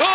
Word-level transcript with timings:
أوه! 0.00 0.06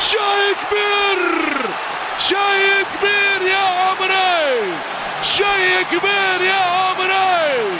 شيء 0.00 0.54
كبير 0.60 1.20
شيء 2.18 2.84
كبير 2.92 3.40
يا 3.50 3.64
عمري! 3.80 4.72
شيء 5.22 5.82
كبير 5.90 6.40
يا 6.48 6.54
عمري! 6.54 7.78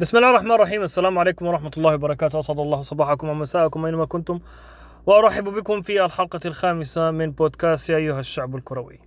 بسم 0.00 0.16
الله 0.16 0.30
الرحمن 0.30 0.52
الرحيم. 0.52 0.82
السلام 0.82 1.18
عليكم 1.18 1.46
ورحمة 1.46 1.70
الله 1.76 1.94
وبركاته. 1.94 2.38
أسعد 2.38 2.58
الله 2.58 2.80
صباحكم 2.82 3.28
ومساءكم 3.28 3.84
أينما 3.84 4.04
كنتم. 4.04 4.40
وأرحب 5.06 5.44
بكم 5.44 5.82
في 5.82 6.04
الحلقة 6.04 6.40
الخامسة 6.46 7.10
من 7.10 7.30
بودكاست 7.30 7.90
يا 7.90 7.96
أيها 7.96 8.20
الشعب 8.20 8.56
الكروي. 8.56 9.00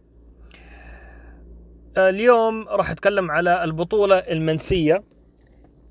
اليوم 1.97 2.67
راح 2.67 2.89
أتكلم 2.91 3.31
على 3.31 3.63
البطولة 3.63 4.15
المنسية. 4.15 5.03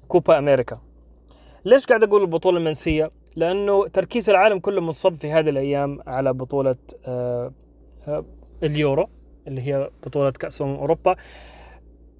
كوبا 0.09 0.39
أمريكا. 0.39 0.81
ليش 1.65 1.87
قاعد 1.87 2.03
أقول 2.03 2.23
البطولة 2.23 2.59
المنسية؟ 2.59 3.11
لأنه 3.37 3.89
تركيز 3.89 4.31
العالم 4.31 4.59
كله 4.59 4.81
منصب 4.81 5.13
في 5.15 5.33
هذه 5.33 5.49
الأيام 5.49 6.01
على 6.07 6.33
بطولة 6.33 6.77
آه، 7.05 7.53
آه، 8.09 8.25
اليورو 8.63 9.09
اللي 9.49 9.61
هي 9.61 9.91
بطولة 10.07 10.31
كأس 10.31 10.63
أمم 10.63 10.75
أوروبا 10.75 11.17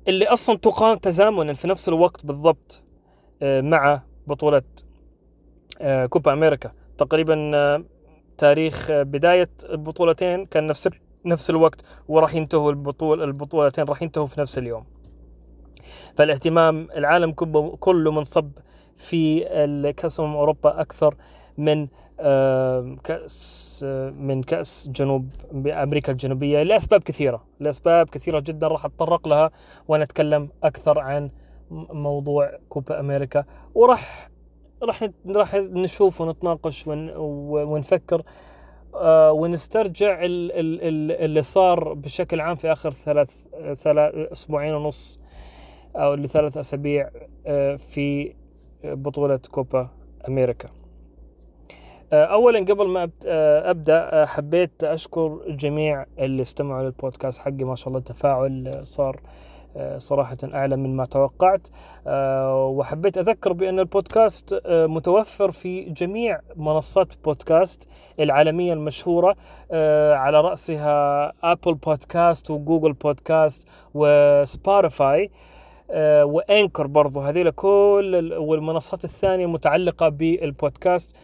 اللي 0.09 0.27
أصلا 0.27 0.57
تقام 0.57 0.99
تزامنا 0.99 1.53
في 1.53 1.69
نفس 1.69 1.89
الوقت 1.89 2.27
بالضبط 2.27 2.83
آه، 3.43 3.61
مع 3.61 4.03
بطولة 4.27 4.63
كوبا 6.11 6.33
أمريكا. 6.33 6.73
تقريبا 6.99 7.85
تاريخ 8.39 8.93
بداية 8.93 9.51
البطولتين 9.65 10.47
كان 10.47 10.67
نفس 10.67 10.89
نفس 11.25 11.51
الوقت 11.51 11.85
وراح 12.09 12.35
ينتهوا 12.35 12.71
البطول 12.71 13.23
البطولتين 13.23 13.85
راح 13.85 14.03
ينتهوا 14.03 14.27
في 14.27 14.41
نفس 14.41 14.59
اليوم. 14.59 14.85
فالاهتمام 16.17 16.89
العالم 16.97 17.33
كله 17.81 18.13
منصب 18.13 18.51
في 18.97 19.41
كأس 19.97 20.21
أمم 20.21 20.37
أوروبا 20.37 20.81
أكثر 20.81 21.15
من 21.59 21.89
آه، 22.21 22.97
من 24.19 24.43
كأس 24.43 24.91
جنوب 24.93 25.31
أمريكا 25.67 26.13
الجنوبية 26.13 26.63
لأسباب 26.63 27.03
كثيرة 27.03 27.45
لأسباب 27.61 28.09
كثيرة 28.09 28.41
جدا 28.41 28.69
راح 28.69 28.85
أتطرق 28.85 29.29
لها 29.29 29.51
ونتكلم 29.89 30.49
أكثر 30.63 30.99
عن 30.99 31.31
موضوع 31.71 32.59
كوبا 32.69 33.01
أمريكا. 33.01 33.45
وراح 33.75 34.31
راح 34.83 35.09
راح 35.27 35.55
نشوف 35.55 36.21
ونتناقش 36.21 36.85
ونفكر 36.87 38.23
آه، 38.95 39.33
ونسترجع 39.33 40.25
ال- 40.25 40.53
ال- 40.53 40.83
ال- 40.83 41.13
اللي 41.25 41.43
صار 41.43 41.93
بشكل 41.95 42.41
عام 42.41 42.55
في 42.55 42.73
آخر 42.73 42.91
ثلاث 42.91 43.45
ثلاث 43.75 44.15
أسبوعين 44.33 44.75
ونص. 44.75 45.21
أو 45.97 46.15
لثلاث 46.15 46.57
أسابيع 46.57 47.11
آه، 47.47 47.77
في 47.77 48.35
بطولة 48.85 49.41
كوبا 49.51 49.89
أمريكا. 50.29 50.69
آه، 52.13 52.25
اولا 52.25 52.59
قبل 52.59 52.89
ما 52.89 53.11
آه، 53.27 53.71
أبدأ 53.71 54.23
آه، 54.23 54.25
حبيت 54.25 54.85
أشكر 54.85 55.41
جميع 55.49 56.05
اللي 56.19 56.43
استمعوا 56.43 56.83
للبودكاست 56.83 57.41
حقي. 57.41 57.65
ما 57.65 57.75
شاء 57.75 57.89
الله 57.89 57.99
التفاعل 57.99 58.69
آه، 58.69 58.83
صار 58.83 59.21
آه، 59.77 59.99
صراحة 59.99 60.37
أعلى 60.55 60.77
من 60.77 60.97
ما 60.97 61.05
توقعت. 61.05 61.69
آه، 62.07 62.67
وحبيت 62.67 63.19
أذكر 63.19 63.53
بأن 63.53 63.79
البودكاست 63.79 64.61
آه، 64.67 64.87
متوفر 64.87 65.51
في 65.51 65.85
جميع 65.85 66.41
منصات 66.57 67.09
بودكاست 67.25 67.89
العالمية 68.21 68.73
المشهورة 68.73 69.37
آه، 69.71 70.15
على 70.15 70.41
رأسها 70.41 71.33
Apple 71.43 71.75
Podcast 71.75 72.51
و 72.51 72.57
Google 72.57 72.93
Podcast 72.93 73.69
و 73.95 74.11
Spotify 74.11 75.25
آه، 75.25 75.56
و 76.23 76.32
Anchor 76.32 76.87
برضو 76.87 77.21
هذيلا 77.21 77.51
كل 77.51 78.13
ال- 78.19 78.39
والمنصات 78.39 79.05
الثانية 79.05 79.45
المتعلقة 79.45 80.09
بالبودكاست. 80.09 81.17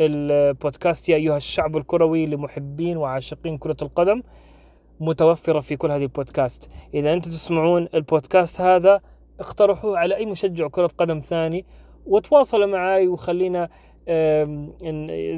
البودكاست 0.00 1.08
يا 1.08 1.16
أيها 1.16 1.36
الشعب 1.36 1.76
الكروي 1.76 2.26
لمحبين 2.26 2.96
وعاشقين 2.96 3.58
كرة 3.58 3.76
القدم 3.82 4.22
متوفرة 5.00 5.60
في 5.60 5.76
كل 5.76 5.90
هذه 5.90 6.02
البودكاست. 6.02 6.70
إذا 6.94 7.12
أنت 7.12 7.24
تسمعون 7.28 7.88
البودكاست 7.94 8.60
هذا 8.60 9.00
اقترحوه 9.40 9.98
على 9.98 10.16
أي 10.16 10.26
مشجع 10.26 10.68
كرة 10.68 10.90
قدم 10.98 11.18
ثاني 11.20 11.64
وتواصلوا 12.06 12.66
معي 12.66 13.08
وخلينا 13.08 13.68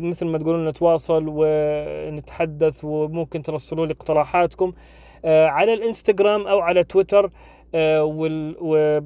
مثل 0.03 0.27
ما 0.27 0.39
تقولون 0.39 0.69
نتواصل 0.69 1.25
ونتحدث 1.29 2.85
وممكن 2.85 3.43
ترسلوا 3.43 3.87
لي 3.87 3.93
اقتراحاتكم 3.93 4.73
آه، 5.25 5.47
على 5.47 5.75
الإنستغرام 5.75 6.47
أو 6.47 6.61
على 6.61 6.85
تويتر. 6.85 7.31
آه، 7.75 8.63
آه، 8.77 9.03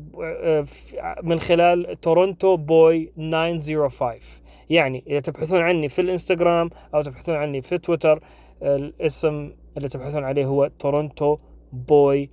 من 1.23 1.41
خلال 1.41 2.01
تورونتو 2.01 2.57
بوي 2.57 3.13
905 3.17 4.43
يعني 4.71 5.05
إذا 5.07 5.21
تبحثون 5.21 5.61
عني 5.61 5.89
في 5.89 6.01
الإنستغرام 6.01 6.71
أو 6.95 7.03
تبحثون 7.03 7.35
عني 7.35 7.63
في 7.63 7.79
تويتر 7.79 8.21
الاسم 8.63 9.53
اللي 9.77 9.89
تبحثون 9.89 10.25
عليه 10.25 10.45
هو 10.45 10.71
تورونتو 10.79 11.37
بوي 11.73 12.31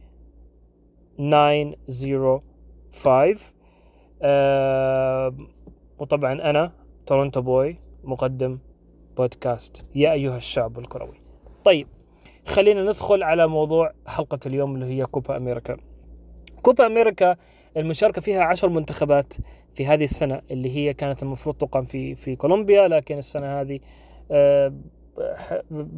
905 1.17 3.53
آه، 4.21 5.35
وطبعا 5.99 6.33
أنا 6.33 6.71
تورونتو 7.05 7.41
بوي 7.41 7.75
مقدم 8.03 8.59
بودكاست. 9.17 9.85
يا 9.95 10.11
أيها 10.11 10.37
الشعب 10.37 10.79
الكروي. 10.79 11.21
طيب 11.63 11.87
خلينا 12.47 12.83
ندخل 12.83 13.23
على 13.23 13.47
موضوع 13.47 13.91
حلقة 14.07 14.39
اليوم 14.45 14.75
اللي 14.75 14.85
هي 14.85 15.05
كوبا 15.05 15.37
أمريكا. 15.37 15.77
كوبا 16.61 16.85
أمريكا 16.85 17.35
المشاركة 17.77 18.21
فيها 18.21 18.43
عشر 18.43 18.69
منتخبات 18.69 19.33
في 19.73 19.85
هذه 19.85 20.03
السنة 20.03 20.41
اللي 20.51 20.75
هي 20.75 20.93
كانت 20.93 21.23
المفروض 21.23 21.55
تقام 21.55 21.85
في 21.85 22.15
في 22.15 22.35
كولومبيا 22.35 22.87
لكن 22.87 23.17
السنة 23.17 23.61
هذه 23.61 23.79
آه، 24.31 24.73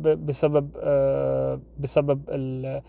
بسبب 0.04 0.70
آه، 0.84 1.60
بسبب 1.80 2.22
ال- 2.30 2.82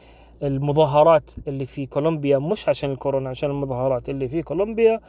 المظاهرات 0.43 1.31
اللي 1.49 1.66
في 1.66 1.87
كولومبيا 1.87 2.38
مش 2.38 2.69
عشان 2.69 2.91
الكورونا 2.91 3.31
عشان 3.31 3.50
المظاهرات 3.50 4.09
اللي 4.09 4.28
في 4.28 4.43
كولومبيا 4.43 5.00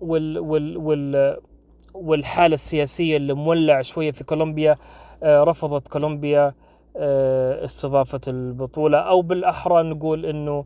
وال 0.00 0.38
وال 0.38 0.76
وال 0.76 1.36
والحالة 1.94 2.54
السياسية 2.54 3.16
اللي 3.16 3.34
مولع 3.34 3.82
شوية 3.82 4.12
في 4.12 4.24
كولومبيا 4.24 4.76
آه، 5.22 5.44
رفضت 5.44 5.88
كولومبيا 5.88 6.54
استضافة 6.96 8.20
البطولة 8.28 8.98
أو 8.98 9.22
بالأحرى 9.22 9.82
نقول 9.82 10.26
أنه 10.26 10.64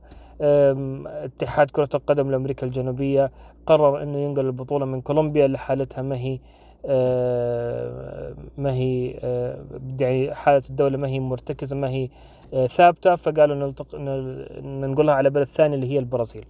اتحاد 1.06 1.71
كرة 1.71 1.89
القدم 1.94 2.31
لأمريكا 2.31 2.66
الجنوبية 2.66 3.31
قرر 3.66 4.03
أنه 4.03 4.19
ينقل 4.19 4.47
البطولة 4.47 4.87
من 4.87 5.00
كولومبيا 5.00 5.47
لحالتها 5.49 6.03
ما 6.03 6.17
هي 6.17 6.38
آه، 6.87 8.34
ما 8.59 8.72
هي 8.75 9.19
آه، 9.22 9.59
يعني 10.00 10.34
حالة 10.34 10.62
الدولة 10.71 10.97
ما 10.99 11.09
هي 11.09 11.21
مرتكزة 11.21 11.77
ما 11.77 11.88
هي 11.91 12.09
آه، 12.55 12.67
ثابتة 12.67 13.15
فقالوا 13.15 13.56
نلتق... 13.56 13.94
نل- 13.94 14.61
ننقلها 14.65 15.15
على 15.15 15.31
بلد 15.31 15.47
ثاني 15.47 15.75
اللي 15.75 15.91
هي 15.93 15.99
البرازيل. 15.99 16.44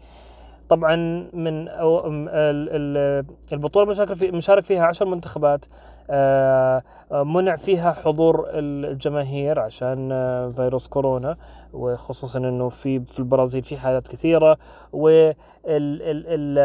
طبعا 0.69 0.97
من 1.33 1.69
أو 1.69 2.11
م- 2.11 2.29
ال- 2.29 2.69
ال- 2.71 3.25
البطولة 3.53 3.87
مشارك 3.87 4.12
في 4.12 4.31
مشارك 4.31 4.65
فيها 4.65 4.84
عشر 4.84 5.06
منتخبات 5.06 5.65
آه، 6.11 6.83
آه، 7.12 7.23
منع 7.23 7.56
فيها 7.56 7.93
حضور 7.93 8.47
الجماهير 8.53 9.61
عشان 9.61 10.09
آه، 10.12 10.49
فيروس 10.49 10.87
كورونا 10.89 11.37
وخصوصا 11.73 12.39
إنه 12.39 12.69
في 12.69 13.01
في 13.01 13.19
البرازيل 13.19 13.62
في 13.62 13.77
حالات 13.77 14.09
كثيرة 14.09 14.59
وال 14.93 15.34
ال 15.67 16.27
ال 16.27 16.59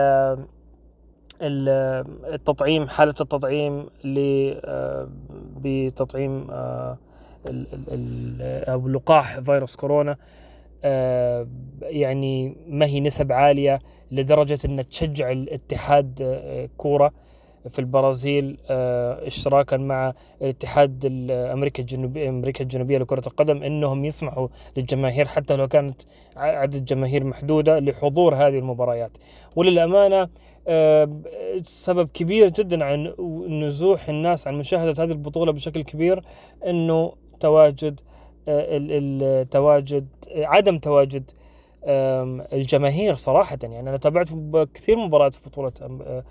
ال- 1.42 2.06
التطعيم 2.34 2.88
حالة 2.88 3.14
التطعيم 3.22 3.86
بتطعيم 5.62 6.48
أو 8.68 8.88
لقاح 8.88 9.40
فيروس 9.40 9.76
كورونا. 9.76 10.18
يعني 11.82 12.56
ما 12.68 12.86
هي 12.86 13.00
نسب 13.00 13.32
عالية 13.32 13.80
لدرجة 14.12 14.60
أن 14.66 14.90
تشجع 14.90 15.32
الاتحاد 15.32 16.20
آه، 16.22 16.70
كورة 16.78 17.12
في 17.70 17.80
البرازيل 17.80 18.58
آه، 18.70 19.28
اشتراكا 19.28 19.78
مع 19.78 20.14
الاتحاد 20.42 21.06
ال- 21.06 21.32
أمريكا 21.32 21.82
الجنوبيه 21.82 22.30
أمريكا 22.30 22.64
الجنوبية 22.64 22.98
لكرة 22.98 23.22
القدم 23.28 23.64
إنهم 23.64 24.06
يسمحوا 24.06 24.48
للجماهير 24.78 25.28
حتى 25.28 25.56
لو 25.56 25.68
كانت 25.68 26.02
عدد 26.38 26.86
جماهير 26.86 27.24
محدودة 27.24 27.80
لحضور 27.80 28.36
هذه 28.36 28.60
المباريات. 28.60 29.18
وللأمانة 29.56 30.30
آه، 30.68 31.10
سبب 31.62 32.10
كبير 32.14 32.50
جدا 32.50 32.86
عن 32.86 33.14
نزوح 33.50 34.10
الناس 34.10 34.48
عن 34.48 34.58
مشاهدة 34.58 35.04
هذه 35.04 35.12
البطولة 35.12 35.52
بشكل 35.52 35.84
كبير 35.84 36.22
إنه 36.68 37.14
تواجد 37.40 38.00
آه، 38.02 38.13
التواجد 38.48 40.08
عدم 40.36 40.78
تواجد 40.78 41.32
الجماهير 42.54 43.16
صراحة. 43.16 43.58
يعني 43.64 43.90
أنا 43.90 43.98
تابعت 43.98 44.28
كثير 44.74 44.98
مباريات 44.98 45.34
في 45.34 45.50
بطولة 45.50 45.72
آه، 45.82 46.24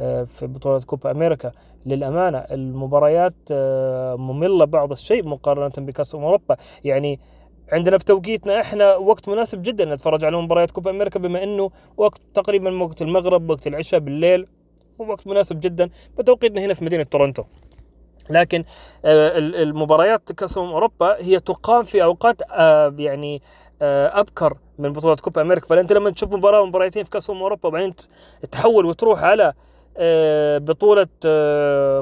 آه، 0.00 0.24
في 0.24 0.46
بطولة 0.46 0.80
كوبا 0.80 1.10
أمريكا. 1.10 1.52
للأمانة 1.86 2.38
المباريات 2.38 3.34
آه، 3.52 4.16
مملة 4.16 4.64
بعض 4.64 4.90
الشيء 4.90 5.24
مقارنة 5.24 5.72
بكأس 5.78 6.14
أمم 6.14 6.24
أوروبا. 6.24 6.56
يعني 6.84 7.20
عندنا 7.72 7.98
في 7.98 8.04
توقيتنا 8.04 8.60
إحنا 8.60 8.96
وقت 8.96 9.28
مناسب 9.28 9.62
جدا 9.62 9.84
نتفرج 9.84 10.24
على 10.24 10.42
مباريات 10.42 10.70
كوبا 10.70 10.90
أمريكا 10.90 11.20
بما 11.20 11.42
إنه 11.42 11.70
وقت 11.96 12.20
تقريبا 12.34 12.82
وقت 12.82 13.02
المغرب 13.02 13.50
وقت 13.50 13.66
العشاء 13.66 14.00
بالليل 14.00 14.46
وقت 14.98 15.26
مناسب 15.26 15.60
جدا 15.60 15.90
بتوقيتنا 16.18 16.60
هنا 16.60 16.74
في 16.74 16.84
مدينة 16.84 17.02
تورنتو. 17.02 17.42
لكن 18.30 18.64
آه، 19.04 19.38
المباريات 19.38 20.32
كأس 20.32 20.58
أمم 20.58 20.70
أوروبا 20.70 21.16
هي 21.20 21.38
تقام 21.38 21.82
في 21.82 22.02
أوقات 22.02 22.42
آه، 22.50 22.94
يعني 22.98 23.42
آه، 23.82 24.20
أبكر 24.20 24.56
من 24.78 24.92
بطولة 24.92 25.16
كوبا 25.16 25.42
أمريكا. 25.42 25.66
فانت 25.66 25.92
لما 25.92 26.10
تشوف 26.10 26.32
مباراة 26.32 26.60
ومباراتين 26.60 27.04
في 27.04 27.10
كأس 27.10 27.30
أمم 27.30 27.42
أوروبا 27.42 27.68
وبعدين 27.68 27.94
تحول 28.50 28.86
وتروح 28.86 29.24
على 29.24 29.52
بطولة 30.60 31.06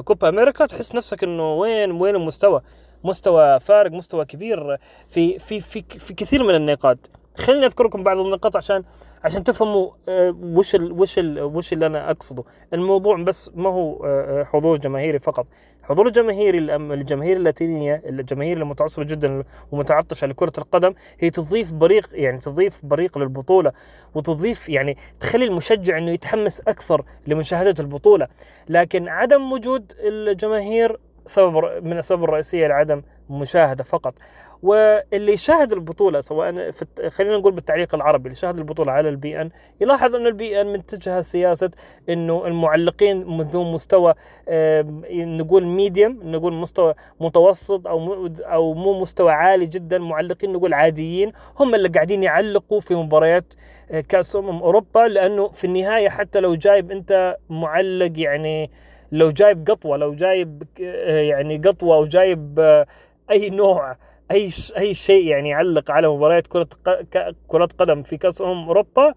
كوبا 0.05 0.29
أمريكا 0.29 0.65
تحس 0.65 0.95
نفسك 0.95 1.23
إنه 1.23 1.53
وين 1.53 1.91
وين 1.91 2.15
المستوى؟ 2.15 2.61
مستوى 3.03 3.59
فارق 3.59 3.91
مستوى 3.91 4.25
كبير 4.25 4.77
في 5.09 5.39
في 5.39 5.59
في 5.59 5.83
في 5.99 6.13
كثير 6.13 6.43
من 6.43 6.55
النقاط. 6.55 6.97
خليني 7.37 7.65
أذكركم 7.65 8.03
بعض 8.03 8.17
النقاط 8.17 8.57
عشان 8.57 8.83
عشان 9.23 9.43
تفهموا 9.43 9.89
آه، 10.09 10.35
وش 10.43 10.75
ال 10.75 10.91
وش 10.91 11.19
ال 11.19 11.39
وش 11.41 11.73
اللي 11.73 11.85
أنا 11.85 12.11
أقصده. 12.11 12.43
الموضوع 12.73 13.23
بس 13.23 13.51
ما 13.55 13.69
هو 13.69 14.05
آه، 14.05 14.43
حضور 14.43 14.77
جماهيري 14.77 15.19
فقط. 15.19 15.47
حضور 15.83 16.07
الجماهيري 16.07 16.57
الجماهير 16.75 17.37
اللاتينية 17.37 18.01
الجماهير 18.05 18.57
المتعصبة 18.57 19.05
جدا 19.05 19.43
ومتعطشة 19.71 20.27
لكرة 20.27 20.51
القدم 20.57 20.93
هي 21.19 21.29
تضيف 21.29 21.71
بريق 21.71 22.07
يعني 22.13 22.37
تضيف 22.37 22.85
بريق 22.85 23.17
للبطولة 23.17 23.71
وتضيف 24.15 24.69
يعني 24.69 24.97
تخلي 25.19 25.45
المشجع 25.45 25.97
إنه 25.97 26.11
يتحمس 26.11 26.61
أكثر 26.61 27.03
لمشاهدة 27.27 27.73
البطولة. 27.79 28.27
لكن 28.69 29.07
عدم 29.07 29.51
وجود 29.51 29.93
الجماهير 29.99 30.97
سبب 31.27 31.83
من 31.83 31.91
الأسباب 31.91 32.23
الرئيسية 32.23 32.67
لعدم 32.67 33.01
مشاهدة 33.29 33.83
فقط. 33.83 34.13
واللي 34.63 35.33
يشاهد 35.33 35.73
البطولة 35.73 36.19
سواء 36.19 36.71
في 36.71 37.09
خلينا 37.09 37.37
نقول 37.37 37.51
بالتعليق 37.53 37.95
العربي 37.95 38.25
اللي 38.25 38.35
شاهد 38.35 38.57
البطولة 38.57 38.91
على 38.91 39.09
ال 39.09 39.41
beIN 39.41 39.49
يلاحظ 39.81 40.15
انه 40.15 40.27
ال 40.27 40.61
beIN 40.61 40.73
متجهه 40.73 41.21
سياسة 41.21 41.71
إنه 42.09 42.47
المعلقين 42.47 43.41
ذو 43.41 43.63
مستوى 43.63 44.13
نقول 45.11 45.65
medium 45.65 46.19
نقول 46.23 46.53
مستوى 46.53 46.93
متوسط 47.19 47.87
أو 47.87 48.29
أو 48.39 48.73
مو 48.73 48.99
مستوى 48.99 49.31
عالي 49.31 49.65
جدا 49.65 49.97
معلقين 49.97 50.53
نقول 50.53 50.73
عاديين 50.73 51.31
هم 51.59 51.75
اللي 51.75 51.89
قاعدين 51.89 52.23
يعلقوا 52.23 52.79
في 52.79 52.95
مباريات 52.95 53.53
آه، 53.91 54.01
كأس 54.01 54.35
أمم 54.35 54.61
أوروبا 54.61 54.99
لأنه 54.99 55.47
في 55.47 55.67
النهاية 55.67 56.09
حتى 56.09 56.39
لو 56.39 56.55
جايب 56.55 56.91
أنت 56.91 57.37
معلق 57.49 58.11
يعني 58.15 58.71
لو 59.11 59.31
جايب 59.31 59.67
قطوة 59.69 59.97
لو 59.97 60.13
جايب 60.13 60.63
آه، 60.81 61.21
يعني 61.21 61.57
قطوة 61.57 61.95
أو 61.95 62.03
جايب 62.03 62.59
آه، 62.59 62.85
أي 63.31 63.49
نوع 63.49 63.97
أي 64.31 64.49
أي 64.77 64.93
شيء 64.93 65.27
يعني 65.27 65.49
يعلق 65.49 65.91
على 65.91 66.07
مباريات 66.07 66.47
كرة 66.47 66.67
كرة 67.47 67.69
قدم 67.77 68.03
في 68.03 68.17
كأس 68.17 68.41
أمم 68.41 68.67
أوروبا 68.67 69.13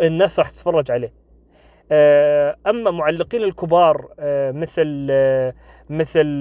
الناس 0.00 0.38
راح 0.38 0.50
تتفرج 0.50 0.90
عليه. 0.90 1.12
آه، 1.92 2.56
أما 2.66 2.90
معلقين 2.90 3.42
الكبار 3.42 4.08
مثل 4.52 5.06
مثل 5.90 6.40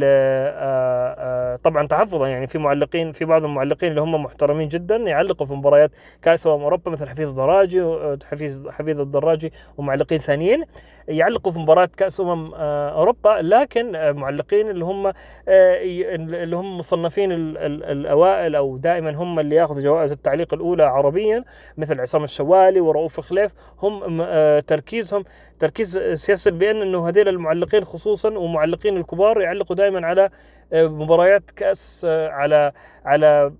طبعا 1.64 1.88
تحفظا 1.88 2.28
يعني 2.28 2.48
في 2.48 2.58
معلقين 2.58 3.12
في 3.12 3.26
بعض 3.26 3.46
المعلقين 3.46 3.90
اللي 3.90 4.02
هم 4.02 4.24
محترمين 4.24 4.68
جدا 4.68 4.96
يعلقوا 4.96 5.48
في 5.48 5.54
مباريات 5.54 5.96
كأس 6.22 6.48
أمم 6.48 6.64
أوروبا 6.64 6.92
مثل 6.92 7.08
حفيظ 7.10 7.30
الدراجي 7.30 7.84
حفيظ 8.26 8.68
حفيظ 8.70 9.00
الدراجي 9.00 9.52
ومعلقين 9.78 10.20
ثانيين. 10.20 10.64
يعلقوا 11.08 11.52
في 11.52 11.60
مباراة 11.60 11.90
كأس 11.98 12.22
أمم 12.22 12.52
آه، 12.56 12.90
أوروبا 12.90 13.30
لكن 13.42 13.96
آه، 13.96 14.12
معلقين 14.12 14.70
اللي 14.70 14.86
هم 14.86 15.08
آه، 15.08 15.14
اللي 15.48 16.56
هم 16.56 16.78
مصنفين 16.78 17.32
الأوائل 17.32 18.56
أو 18.56 18.78
دائما 18.78 19.16
هم 19.16 19.40
اللي 19.40 19.56
ياخذوا 19.56 19.82
جوائز 19.82 20.12
التعليق 20.12 20.54
الأولى 20.54 20.84
عربيا 20.84 21.44
مثل 21.78 22.02
عصام 22.02 22.24
الشوالي 22.24 22.80
ورؤوف 22.80 23.20
خليف 23.20 23.52
هم 23.82 24.24
تركيزهم 24.60 25.24
تركيز 25.60 26.00
سياسه 26.00 26.52
بأن 26.52 26.82
إنه 26.82 27.08
هذول 27.08 27.28
المعلقين 27.28 27.84
خصوصا 27.84 28.30
ومعلقين 28.38 28.98
الكبار 28.98 29.42
يعلقوا 29.42 29.76
دائما 29.76 30.08
على 30.08 30.30
مباريات 30.74 31.52
كأس 31.52 32.06
على 32.10 32.72
على 33.06 33.54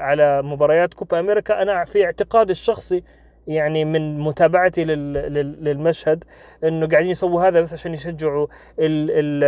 على 0.00 0.42
مباريات 0.42 0.94
كوبا 0.94 1.20
أمريكا. 1.20 1.62
أنا 1.62 1.84
في 1.84 2.04
اعتقادي 2.04 2.50
الشخصي 2.50 3.02
يعني 3.46 3.84
من 3.84 4.18
متابعتي 4.20 4.84
للمشهد 4.84 6.24
إنه 6.64 6.86
قاعدين 6.86 7.10
يسووا 7.10 7.48
هذا 7.48 7.60
بس 7.60 7.72
عشان 7.72 7.94
يشجعوا 7.94 8.46
ال 8.78 9.10
ال 9.10 9.44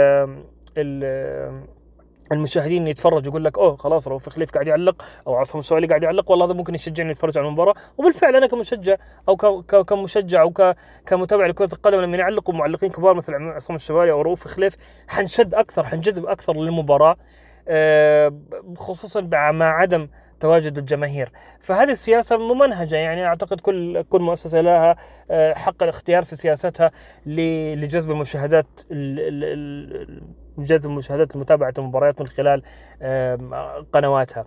ال 0.79 1.69
المشاهدين 2.33 2.87
يتفرجوا 2.87 3.31
يقول 3.31 3.45
لك 3.45 3.59
أوه 3.59 3.77
خلاص 3.77 4.09
رؤوف 4.09 4.29
خليف 4.29 4.51
قاعد 4.51 4.69
يعلق 4.69 5.03
أو 5.27 5.35
عصام 5.35 5.59
السؤالي 5.59 5.87
قاعد 5.87 6.03
يعلق 6.03 6.31
والله 6.31 6.47
هذا 6.47 6.53
ممكن 6.53 6.75
يشجعني 6.75 7.11
اتفرج 7.11 7.39
على 7.39 7.47
المباراة. 7.47 7.75
وبالفعل 7.99 8.37
أنا 8.37 8.47
كمشجع 8.47 8.97
أو 9.29 9.37
كمشجع 9.63 10.43
أو 10.43 10.75
كمتابع 11.07 11.47
لكرة 11.47 11.69
القدم 11.73 12.01
لما 12.01 12.17
يعلقوا 12.17 12.55
معلقين 12.55 12.91
كبار 12.91 13.15
مثل 13.15 13.35
عصام 13.35 13.77
الشوالي 13.77 14.11
أو 14.11 14.23
رؤوف 14.23 14.49
خليف 14.49 14.77
حنشد 15.09 15.55
أكثر 15.55 15.85
حنجذب 15.85 16.27
أكثر 16.27 16.57
للمباراة. 16.57 17.17
آه، 17.69 18.35
خصوصا 18.77 19.21
مع 19.53 19.81
عدم 19.81 20.09
تواجد 20.41 20.79
الجماهير. 20.79 21.33
فهذه 21.61 21.91
السياسة 21.91 22.37
ممنهجة 22.37 22.97
يعني 22.97 23.27
أعتقد 23.27 23.61
كل 23.61 24.03
كل 24.03 24.21
مؤسسة 24.23 24.61
لها 24.61 24.97
آه، 25.31 25.55
حق 25.55 25.83
الاختيار 25.83 26.25
في 26.25 26.37
سياستها 26.37 26.91
لجذب 27.27 28.11
المشاهدات 28.11 28.81
جذب 30.63 30.87
المشاهدات 30.87 31.37
لمتابعة 31.37 31.75
المباريات 31.79 32.21
من 32.21 32.27
خلال 32.27 32.63
قنواتها. 33.93 34.45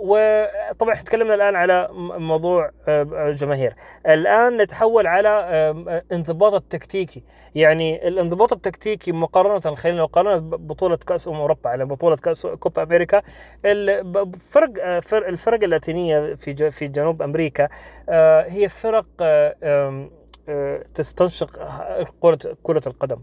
وطبعا 0.00 0.94
تكلمنا 0.94 1.34
الآن 1.34 1.56
على 1.56 1.88
موضوع 2.18 2.70
الجماهير. 2.88 3.74
الآن 4.06 4.56
نتحول 4.56 5.06
على 5.06 5.28
انضباط 6.12 6.54
التكتيكي. 6.54 7.22
يعني 7.54 8.08
الانضباط 8.08 8.52
التكتيكي 8.52 9.12
مقارنة 9.12 9.74
خلينا 9.74 10.02
مقارنة 10.02 10.36
بطولة 10.56 10.96
كأس 10.96 11.28
أمم 11.28 11.36
أوروبا 11.36 11.70
على 11.70 11.84
بطولة 11.84 12.16
كأس 12.16 12.46
كوبا 12.46 12.82
أمريكا 12.82 13.22
الفرق 13.64 14.86
الفرق 15.26 15.62
اللاتينية 15.64 16.34
في 16.34 16.70
في 16.70 16.88
جنوب 16.88 17.22
أمريكا 17.22 17.68
آه، 18.08 18.42
هي 18.48 18.68
فرق 18.68 19.06
آه، 19.22 20.08
تستنشق 20.94 21.50
كرة 22.20 22.38
كرة 22.62 22.82
القدم. 22.86 23.20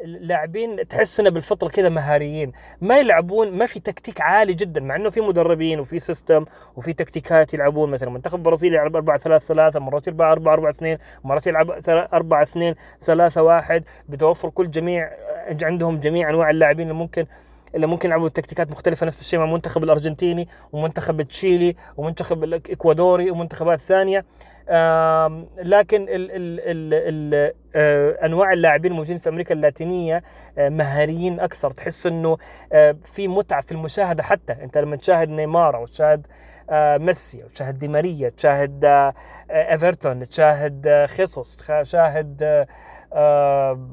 آه، 0.00 0.06
لاعبين 0.06 0.88
تحس 0.88 1.20
انه 1.20 1.30
بالفطرة 1.30 1.68
كذا 1.68 1.88
مهاريين. 1.88 2.52
ما 2.80 2.98
يلعبون 2.98 3.50
ما 3.50 3.66
في 3.66 3.80
تكتيك 3.80 4.20
عالي 4.20 4.54
جدا 4.54 4.80
مع 4.80 4.96
إنه 4.96 5.10
في 5.10 5.20
مدربين 5.20 5.80
وفي 5.80 5.98
system 5.98 6.44
وفي 6.76 6.92
تكتيكات 6.92 7.54
يلعبون. 7.54 7.90
مثلا 7.90 8.10
منتخب 8.10 8.38
البرازيل 8.38 8.74
يلعب 8.74 8.96
4 8.96 9.18
3 9.18 9.46
3 9.46 9.80
مرات 9.80 10.08
يلعب 10.08 10.20
4 10.20 10.52
4 10.52 10.70
2 10.70 10.98
مرات 11.24 11.46
يلعب 11.46 11.70
4 12.14 12.42
2 12.42 12.74
3 13.00 13.42
1 13.42 13.84
بتوفر 14.08 14.48
كل 14.50 14.70
جميع 14.70 15.10
عندهم 15.62 15.98
جميع 15.98 16.30
أنواع 16.30 16.50
اللاعبين 16.50 16.88
اللي 16.90 16.98
ممكن 16.98 17.26
اللي 17.74 17.86
ممكن 17.86 18.08
يلعبوا 18.08 18.28
تكتيكات 18.28 18.70
مختلفة. 18.70 19.06
نفس 19.06 19.20
الشيء 19.20 19.38
مع 19.38 19.44
المنتخب 19.44 19.84
الأرجنتيني 19.84 20.48
ومنتخب 20.72 21.22
تشيلي 21.22 21.76
ومنتخب 21.96 22.44
الاكوادوري 22.44 23.30
ومنتخبات 23.30 23.80
ثانية. 23.80 24.24
لكن 25.58 26.02
ال 26.02 26.30
ال 26.30 26.60
ال 26.60 26.94
ال 27.34 27.52
آه، 27.76 28.26
أنواع 28.26 28.52
اللاعبين 28.52 28.90
الموجودين 28.92 29.16
في 29.16 29.28
أمريكا 29.28 29.54
اللاتينية 29.54 30.22
آه، 30.58 30.68
مهاريين 30.68 31.40
أكثر. 31.40 31.70
تحس 31.70 32.06
إنه 32.06 32.36
آه، 32.72 32.96
في 33.04 33.28
متعة 33.28 33.60
في 33.60 33.72
المشاهدة 33.72 34.22
حتى. 34.22 34.52
أنت 34.52 34.78
لما 34.78 34.96
تشاهد 34.96 35.28
نيمار 35.30 35.76
أو 35.76 35.86
تشاهد 35.86 36.26
ميسي 37.00 37.42
تشاهد 37.42 37.78
دي 37.78 37.88
ماريا 37.88 38.28
تشاهد 38.28 38.84
إيفرتون 39.50 40.28
تشاهد 40.28 41.06
خيسوس 41.08 41.56
تشاهد 41.56 42.66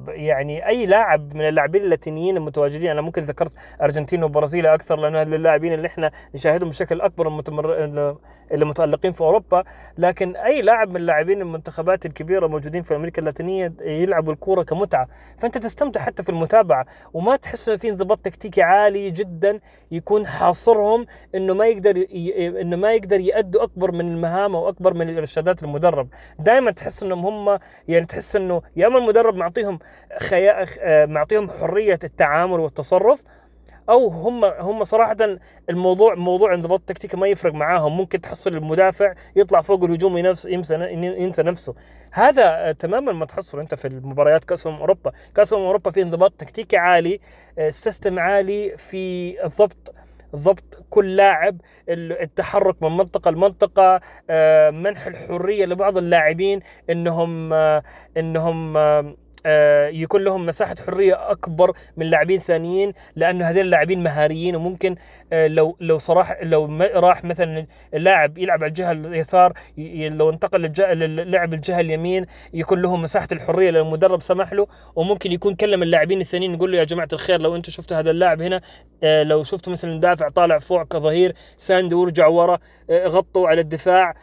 يعني 0.07 0.67
أي 0.67 0.86
لاعب 0.86 1.36
من 1.36 1.47
اللاعبين 1.47 1.81
اللاتينيين 1.81 2.38
المتواجدين 2.38 2.91
أنا 2.91 3.01
ممكن 3.01 3.21
ذكرت 3.21 3.53
أرجنتين 3.81 4.24
وبرازيل 4.24 4.65
أكثر 4.67 4.95
لأنه 4.95 5.21
اللاعبين 5.21 5.74
اللي 5.74 5.88
إحنا 5.88 6.12
نشاهدهم 6.36 6.69
بشكل 6.69 7.01
أكبر 7.01 7.27
المتمر... 7.27 8.17
اللي 8.51 8.65
متألقين 8.65 9.12
في 9.12 9.21
أوروبا. 9.21 9.63
لكن 9.97 10.36
أي 10.36 10.62
لاعب 10.62 10.89
من 10.89 10.95
اللاعبين 10.95 11.41
المنتخبات 11.41 12.05
الكبيرة 12.05 12.47
موجودين 12.47 12.81
في 12.81 12.95
أمريكا 12.95 13.19
اللاتينية 13.19 13.74
يلعبوا 13.81 14.33
الكورة 14.33 14.63
كمتعة. 14.63 15.07
فأنت 15.38 15.57
تستمتع 15.57 16.01
حتى 16.01 16.24
في 16.24 16.29
المتابعة 16.29 16.86
وما 17.13 17.36
تحس 17.36 17.69
إنه 17.69 17.77
في 17.77 17.89
انضباط 17.89 18.19
تكتيكي 18.19 18.62
عالي 18.62 19.12
جدا 19.12 19.59
يكون 19.91 20.27
حاصرهم 20.27 21.05
إنه 21.36 21.53
ما 21.53 21.67
يقدر 21.67 21.97
ي... 21.97 22.62
إنه 22.62 22.75
ما 22.75 22.93
يقدر 22.93 23.19
يأدوا 23.19 23.63
أكبر 23.63 23.91
من 23.91 24.12
المهام 24.12 24.55
أو 24.55 24.69
أكبر 24.69 24.93
من 24.93 25.09
الإرشادات 25.09 25.63
المدرب 25.63 26.07
دائما 26.39 26.71
تحس 26.71 27.03
إنهم 27.03 27.25
هم 27.25 27.59
يعني 27.88 28.05
تحس 28.05 28.36
إنه 28.36 28.62
يا 28.75 28.88
أما 28.88 29.00
المدرب 29.07 29.35
معطيهم 29.35 29.79
خيا... 30.19 30.65
معطيهم 31.05 31.49
حرية 31.49 31.99
التعامل 32.03 32.59
والتصرف 32.59 33.23
أو 33.89 34.07
هم 34.07 34.45
هم 34.45 34.83
صراحة 34.83 35.17
الموضوع 35.69 36.15
موضوع 36.15 36.53
انضباط 36.53 36.79
التكتيكي 36.79 37.17
ما 37.17 37.27
يفرق 37.27 37.53
معاهم. 37.53 37.97
ممكن 37.97 38.21
تحصل 38.21 38.53
المدافع 38.53 39.13
يطلع 39.35 39.61
فوق 39.61 39.83
الهجوم 39.83 40.17
ينسى 40.17 40.51
ينسى 41.01 41.43
نفسه. 41.43 41.75
هذا 42.11 42.71
تماما 42.71 43.11
ما 43.11 43.25
تحصل 43.25 43.59
أنت 43.59 43.75
في 43.75 43.87
المباريات 43.87 44.45
كأس 44.45 44.67
أمم 44.67 44.75
أوروبا. 44.75 45.11
كأس 45.35 45.53
أمم 45.53 45.65
أوروبا 45.65 45.91
في 45.91 46.01
انضباط 46.01 46.31
تكتيكي 46.31 46.77
عالي 46.77 47.19
سيستم 47.69 48.19
عالي 48.19 48.77
في 48.77 49.35
الضبط 49.45 49.93
ضبط 50.36 50.86
كل 50.89 51.15
لاعب 51.15 51.62
التحرك 51.89 52.84
من 52.84 52.98
منطقة 52.98 53.31
لمنطقة 53.31 54.00
آه، 54.29 54.69
منح 54.69 55.07
الحرية 55.07 55.65
لبعض 55.65 55.98
اللاعبين 55.98 56.60
إنهم 56.89 57.53
آه، 57.53 57.84
إنهم 58.17 58.77
يكون 59.89 60.24
لهم 60.24 60.46
مساحة 60.46 60.75
حرية 60.88 61.32
أكبر 61.32 61.72
من 61.98 62.06
لاعبين 62.06 62.39
ثانيين 62.39 62.94
لأنه 63.16 63.50
هذول 63.50 63.62
اللاعبين 63.62 64.04
مهاريين 64.04 64.56
وممكن 64.56 64.96
آه، 65.34 65.48
لو 65.48 65.77
لو 65.80 65.98
صراحة 65.98 66.44
لو 66.44 66.66
راح 66.82 67.24
مثلا 67.24 67.66
اللاعب 67.94 68.38
يلعب 68.38 68.63
على 68.63 68.70
الجهة 68.70 68.92
اليسار 68.92 69.54
لو 70.10 70.30
انتقل 70.30 70.62
للعب 70.62 71.54
الجهة 71.54 71.80
اليمين 71.80 72.25
يكون 72.54 72.82
له 72.82 72.96
مساحة 72.96 73.27
الحرية 73.32 73.72
لو 73.72 73.82
المدرب 73.82 74.22
سمح 74.22 74.54
له. 74.54 74.68
وممكن 74.96 75.32
يكون 75.32 75.56
كلم 75.56 75.84
اللاعبين 75.84 76.22
الثانيين 76.22 76.54
يقول 76.54 76.72
له 76.72 76.77
يا 76.77 76.84
جماعة 76.84 77.08
الخير 77.13 77.42
لو 77.42 77.56
أنتم 77.56 77.72
شفتوا 77.72 78.00
هذا 78.00 78.12
اللاعب 78.12 78.42
هنا 78.42 78.62
آه، 79.04 79.24
لو 79.24 79.44
شفتوا 79.44 79.72
مثلا 79.72 80.00
دافع 80.00 80.30
طالع 80.30 80.60
فوق 80.60 80.84
كظهير 80.84 81.36
ساندوا 81.58 82.01
ورجعوا 82.01 82.42
ورا 82.42 82.60
غطوا 82.92 83.48
على 83.48 83.62
الدفاع 83.62 84.13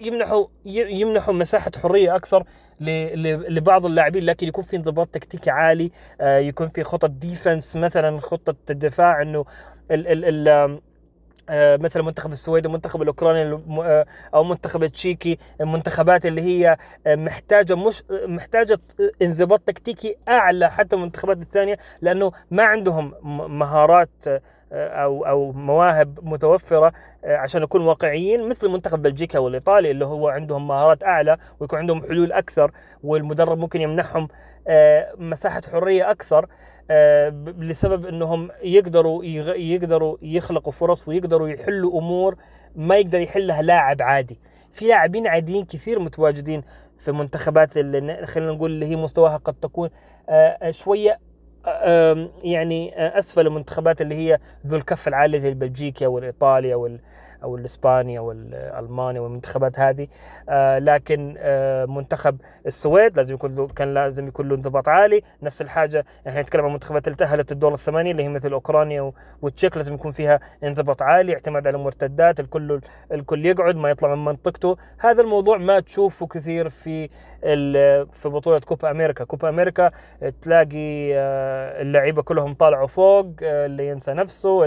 يمنحوا 0.00 0.46
يمنحوا 0.64 1.34
مساحة 1.34 1.70
حرية 1.82 2.16
أكثر. 2.16 2.44
لبعض 2.80 3.86
اللاعبين 3.86 4.24
لكن 4.24 4.48
يكون 4.48 4.64
في 4.64 4.76
انضباط 4.76 5.06
تكتيكي 5.08 5.50
عالي 5.50 5.90
آه، 6.20 6.38
يكون 6.38 6.68
في 6.68 6.84
خطط 6.84 7.10
ديفنس 7.10 7.76
مثلا 7.76 8.20
خطة 8.20 8.54
الدفاع 8.70 9.22
إنه 9.22 9.44
ال 9.90 10.06
ال 10.06 10.48
ال 10.48 10.78
آه، 11.50 11.76
مثل 11.76 12.02
منتخب 12.02 12.32
السويد 12.32 12.66
ومنتخب 12.66 13.02
الأوكراني 13.02 13.62
آه، 13.80 14.06
أو 14.34 14.44
منتخب 14.44 14.82
التشيكي 14.82 15.38
المنتخبات 15.60 16.26
اللي 16.26 16.42
هي 16.42 16.76
محتاجة 17.06 17.74
مش 17.76 18.02
محتاجة 18.10 18.78
انضباط 19.22 19.60
تكتيكي 19.60 20.16
أعلى 20.28 20.70
حتى 20.70 20.96
المنتخبات 20.96 21.36
الثانية 21.42 21.78
لأنه 22.00 22.32
ما 22.50 22.62
عندهم 22.62 23.14
مهارات 23.58 24.24
أو 24.72 25.26
أو 25.26 25.52
مواهب 25.52 26.18
متوفرة 26.22 26.92
آه، 27.24 27.36
عشان 27.36 27.62
نكون 27.62 27.80
واقعيين 27.82 28.48
مثل 28.48 28.68
منتخب 28.68 29.02
بلجيكا 29.02 29.38
والإيطالي 29.38 29.90
اللي 29.90 30.06
هو 30.06 30.28
عندهم 30.28 30.68
مهارات 30.68 31.02
أعلى 31.02 31.36
ويكون 31.60 31.78
عندهم 31.78 32.02
حلول 32.02 32.32
أكثر 32.32 32.70
والمدرب 33.04 33.58
ممكن 33.58 33.80
يمنحهم 33.80 34.28
آه، 34.68 35.12
مساحة 35.18 35.62
حرية 35.72 36.10
أكثر 36.10 36.46
آه، 36.90 37.28
لسبب 37.58 38.06
إنهم 38.06 38.50
يقدروا 38.62 39.24
يقدروا 39.54 40.16
يخلقوا 40.22 40.72
فرص 40.72 41.08
ويقدروا 41.08 41.48
يحلوا 41.48 41.98
أمور 41.98 42.36
ما 42.76 42.96
يقدر 42.96 43.20
يحلها 43.20 43.62
لاعب 43.62 44.02
عادي. 44.02 44.40
في 44.72 44.86
لاعبين 44.86 45.26
عاديين 45.26 45.64
كثير 45.64 45.98
متواجدين 45.98 46.62
في 46.98 47.12
منتخبات 47.12 47.78
اللي 47.78 48.26
خلينا 48.26 48.52
نقول 48.52 48.70
اللي 48.70 48.86
هي 48.86 48.96
مستواها 48.96 49.36
قد 49.36 49.54
تكون 49.54 49.90
شوية 50.70 51.18
يعني 52.44 52.92
أسفل 53.18 53.46
المنتخبات 53.46 54.00
اللي 54.00 54.14
هي 54.14 54.38
ذو 54.66 54.76
الكف 54.76 55.08
العالي 55.08 55.40
زي 55.40 55.48
البلجيكي 55.48 56.06
أو 56.06 56.18
الايطالي 56.18 56.74
أو 57.42 57.56
الإسباني 57.56 58.18
أو 58.18 58.32
الألماني 58.32 59.18
والمنتخبات 59.18 59.80
هذه. 59.80 60.08
آه 60.48 60.78
لكن 60.78 61.34
آه 61.38 61.84
منتخب 61.84 62.36
السويد 62.66 63.16
لازم 63.16 63.34
يكون 63.34 63.54
له 63.54 63.66
كان 63.66 63.94
لازم 63.94 64.28
يكون 64.28 64.48
له 64.48 64.54
انضباط 64.54 64.88
عالي. 64.88 65.22
نفس 65.42 65.62
الحاجة 65.62 66.04
إحنا 66.28 66.42
نتكلم 66.42 66.64
عن 66.64 66.72
منتخبات 66.72 67.06
اللي 67.06 67.16
تأهلت 67.16 67.52
الدور 67.52 67.74
الثمانية 67.74 68.10
اللي 68.10 68.22
هي 68.22 68.28
مثل 68.28 68.52
أوكرانيا 68.52 69.12
والتشيك 69.42 69.76
لازم 69.76 69.94
يكون 69.94 70.12
فيها 70.12 70.40
انضباط 70.64 71.02
عالي 71.02 71.32
اعتماد 71.34 71.68
على 71.68 71.76
المرتدات 71.76 72.40
الكل 72.40 72.80
الكل 73.12 73.46
يقعد 73.46 73.76
ما 73.76 73.90
يطلع 73.90 74.14
من 74.14 74.24
منطقته. 74.24 74.76
هذا 74.98 75.22
الموضوع 75.22 75.56
ما 75.58 75.80
تشوفه 75.80 76.26
كثير 76.26 76.68
في 76.68 77.08
في 78.12 78.28
بطولة 78.28 78.58
كوبا 78.60 78.90
أمريكا. 78.90 79.24
كوبا 79.24 79.48
أمريكا 79.48 79.90
تلاقي 80.42 81.14
آه، 81.14 81.82
اللعيبة 81.82 82.22
كلهم 82.22 82.54
طالعوا 82.54 82.86
فوق 82.86 83.26
اللي 83.42 83.88
ينسى 83.88 84.12
نفسه 84.12 84.66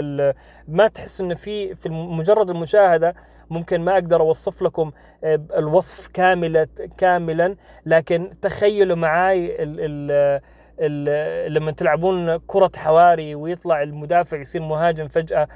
ما 0.68 0.86
تحس 0.86 1.20
إنه 1.20 1.34
في 1.34 1.74
في 1.74 1.88
مجرد 1.88 2.50
المشاهدة. 2.62 3.14
ممكن 3.50 3.80
ما 3.80 3.92
أقدر 3.92 4.20
أوصف 4.20 4.62
لكم 4.62 4.92
آه، 5.24 5.40
الوصف 5.56 6.06
كاملة 6.08 6.68
كاملا 6.98 7.56
لكن 7.86 8.30
تخيلوا 8.42 8.96
معاي 8.96 9.62
ال 9.62 10.40
ال 10.80 11.54
لما 11.54 11.72
تلعبون 11.72 12.36
كرة 12.36 12.70
حواري 12.76 13.34
ويطلع 13.34 13.82
المدافع 13.82 14.36
يصير 14.40 14.62
مهاجم 14.62 15.08
فجأة 15.08 15.48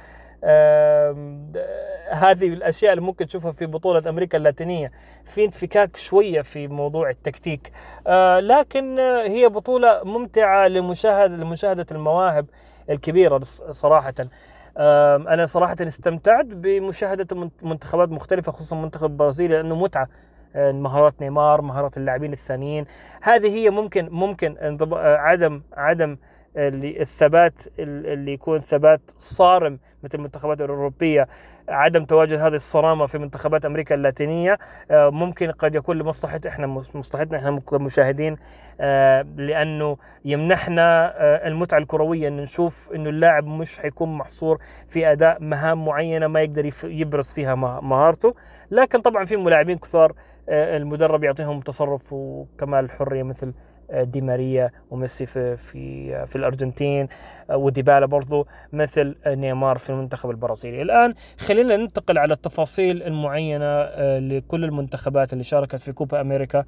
هذه 2.11 2.49
الأشياء 2.49 2.93
اللي 2.93 3.03
ممكن 3.05 3.27
تشوفها 3.27 3.53
في 3.53 3.67
بطولة 3.67 4.09
أمريكا 4.09 4.39
اللاتينية. 4.39 4.93
في 5.25 5.45
انفكاك 5.45 5.97
شوية 5.97 6.43
في 6.43 6.69
موضوع 6.69 7.11
التكتيك. 7.11 7.73
آه، 8.07 8.41
لكن 8.41 8.99
هي 8.99 9.49
بطولة 9.49 10.01
ممتعة 10.05 10.69
لمشاهده 10.69 11.37
لمشاهدة 11.37 11.87
المواهب 11.93 12.47
الكبيرة 12.91 13.39
صراحة. 13.71 14.15
أنا 15.29 15.47
صراحة 15.47 15.77
استمتعت 15.81 16.45
بمشاهدة 16.47 17.51
منتخبات 17.63 18.09
مختلفة 18.09 18.53
خصوصا 18.53 18.77
منتخب 18.77 19.11
البرازيل 19.11 19.51
لأنه 19.51 19.75
متعة. 19.75 20.09
آه، 20.57 20.73
مهارات 20.73 21.21
نيمار 21.21 21.63
مهارات 21.63 21.97
اللاعبين 21.97 22.33
الثانيين. 22.33 22.85
هذه 23.23 23.47
هي 23.47 23.71
ممكن 23.71 24.09
ممكن 24.11 24.57
آه، 24.61 25.17
عدم 25.17 25.63
عدم 25.73 26.17
اللي 26.57 27.01
الثبات 27.01 27.63
اللي 27.79 28.33
يكون 28.33 28.61
ثبات 28.61 29.01
صارم 29.17 29.79
مثل 30.03 30.19
المنتخبات 30.19 30.61
الأوروبية. 30.61 31.29
عدم 31.69 32.05
تواجد 32.05 32.39
هذه 32.39 32.55
الصرامة 32.55 33.07
في 33.07 33.19
منتخبات 33.19 33.67
أمريكا 33.67 33.95
اللاتينية. 33.95 34.59
آه، 34.91 35.11
ممكن 35.11 35.51
قد 35.51 35.75
يكون 35.75 35.99
لمصلحة 35.99 36.41
إحنا 36.49 36.67
مصلحتنا 36.67 37.39
إحنا 37.39 37.61
كمشاهدين 37.61 38.37
آه، 38.81 39.23
لأنه 39.37 39.97
يمنحنا 40.25 41.15
آه، 41.17 41.49
المتعة 41.49 41.79
الكروية 41.79 42.29
أن 42.29 42.37
نشوف 42.37 42.91
أنه 42.95 43.11
اللاعب 43.11 43.47
مش 43.47 43.79
حيكون 43.79 44.19
محصور 44.19 44.59
في 44.89 45.13
أداء 45.13 45.43
مهام 45.43 45.85
معينة 45.85 46.27
ما 46.27 46.41
يقدر 46.41 46.71
يبرز 46.85 47.33
فيها 47.33 47.55
مهارته. 47.81 48.35
لكن 48.71 49.01
طبعا 49.01 49.25
في 49.25 49.37
ملاعبين 49.37 49.79
كثار 49.79 50.13
المدرب 50.49 51.25
يعطيهم 51.25 51.61
تصرف 51.61 52.13
وكمال 52.13 52.85
الحرية 52.85 53.23
مثل 53.23 53.53
دي 53.93 54.21
ماريا 54.21 54.71
وميسي 54.91 55.27
في 55.27 55.57
في 55.57 56.27
في 56.27 56.37
الأرجنتين 56.37 57.09
وديبالا 57.51 58.07
برضو 58.07 58.47
مثل 58.73 59.17
نيمار 59.27 59.79
في 59.79 59.91
المنتخب 59.91 60.31
البرازيلي. 60.31 60.83
الآن 60.83 61.15
خلينا 61.39 61.77
ننتقل 61.77 62.19
على 62.19 62.33
التفاصيل 62.35 63.03
المعينة 63.03 63.65
آه، 63.65 64.19
لكل 64.19 64.65
المنتخبات 64.65 65.33
اللي 65.33 65.45
شاركت 65.45 65.77
في 65.77 65.93
كوبا 65.93 66.21
أمريكا 66.21 66.65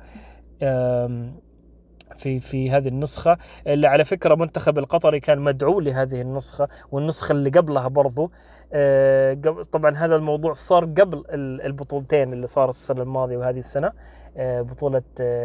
في 2.17 2.41
في 2.41 2.71
هذه 2.71 2.89
النسخة. 2.89 3.39
اللي 3.67 3.87
على 3.87 4.05
فكرة 4.05 4.35
منتخب 4.35 4.79
القطري 4.79 5.21
كان 5.21 5.39
مدعو 5.39 5.81
لهذه 5.81 6.21
النسخة 6.21 6.69
والنسخة 6.93 7.33
اللي 7.33 7.51
قبلها 7.51 7.89
برضو 7.89 8.31
آه، 8.73 9.35
طبعا 9.73 9.97
هذا 9.97 10.17
الموضوع 10.17 10.53
صار 10.53 10.85
قبل 10.85 11.25
البطولتين 11.67 12.33
اللي 12.33 12.47
صارت 12.47 12.75
السنة 12.75 13.03
الماضية 13.03 13.37
وهذه 13.37 13.59
السنة 13.59 13.93
آه، 14.37 14.61
بطولة 14.63 15.03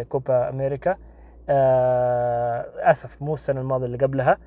كوبا 0.10 0.50
أمريكا. 0.50 0.92
آه 0.92 1.13
أسف 1.50 3.22
مو 3.22 3.34
السنة 3.34 3.62
الماضية 3.62 3.86
اللي 3.86 3.98
قبلها. 3.98 4.38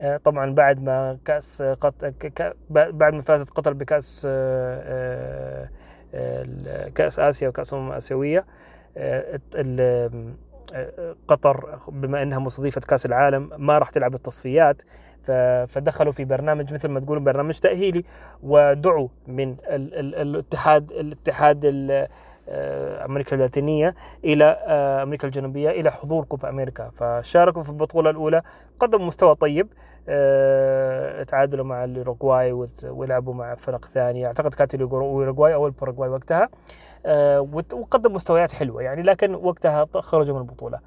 آه 0.00 0.16
طبعا 0.16 0.54
بعد 0.54 0.82
ما 0.82 1.18
كأس 1.24 1.62
قط... 1.62 2.04
ك... 2.04 2.56
بعد 2.70 3.14
ما 3.14 3.22
فازت 3.22 3.50
قطر 3.50 3.72
بكأس 3.72 4.26
آه 4.30 5.68
آه 6.14 6.88
كأس 6.94 7.20
آسيا 7.20 7.48
وكأس 7.48 7.74
امم 7.74 7.92
اسيويه 7.92 8.46
آه 8.96 9.40
قطر 11.28 11.78
بما 11.88 12.22
إنها 12.22 12.38
مستضيفة 12.38 12.80
كأس 12.88 13.06
العالم 13.06 13.50
ما 13.56 13.78
راح 13.78 13.90
تلعب 13.90 14.14
التصفيات. 14.14 14.82
فدخلوا 15.66 16.12
في 16.12 16.24
برنامج 16.24 16.74
مثل 16.74 16.88
ما 16.88 17.00
تقولون 17.00 17.24
برنامج 17.24 17.58
تأهيلي 17.58 18.04
ودعوا 18.42 19.08
من 19.26 19.56
الاتحاد 19.68 20.92
الاتحاد 20.92 21.88
آه، 21.90 22.08
أمريكا 22.50 23.36
اللاتينية 23.36 23.94
إلى 24.24 24.56
آه، 24.66 25.02
أمريكا 25.02 25.26
الجنوبية 25.26 25.70
إلى 25.70 25.90
حضور 25.90 26.24
كوبا 26.24 26.48
أمريكا. 26.48 26.90
فشاركوا 26.90 27.62
في 27.62 27.70
البطولة 27.70 28.10
الأولى 28.10 28.42
قدموا 28.80 29.06
مستوى 29.06 29.34
طيب 29.34 29.68
آه، 30.08 31.22
تعادلوا 31.22 31.64
مع 31.64 31.84
الأوروغواي 31.84 32.68
ولعبوا 32.84 33.34
مع 33.34 33.54
فرق 33.54 33.84
ثانية. 33.84 34.26
أعتقد 34.26 34.54
كانت 34.54 34.74
الأوروغواي 34.74 35.54
أو 35.54 35.66
الباراغواي 35.66 36.10
وقتها 36.10 36.48
وقدموا 37.72 38.14
مستويات 38.14 38.52
حلوة 38.52 38.82
يعني 38.82 39.02
لكن 39.02 39.34
وقتها 39.34 39.86
خرجوا 39.94 40.34
من 40.34 40.40
البطولة. 40.40 40.78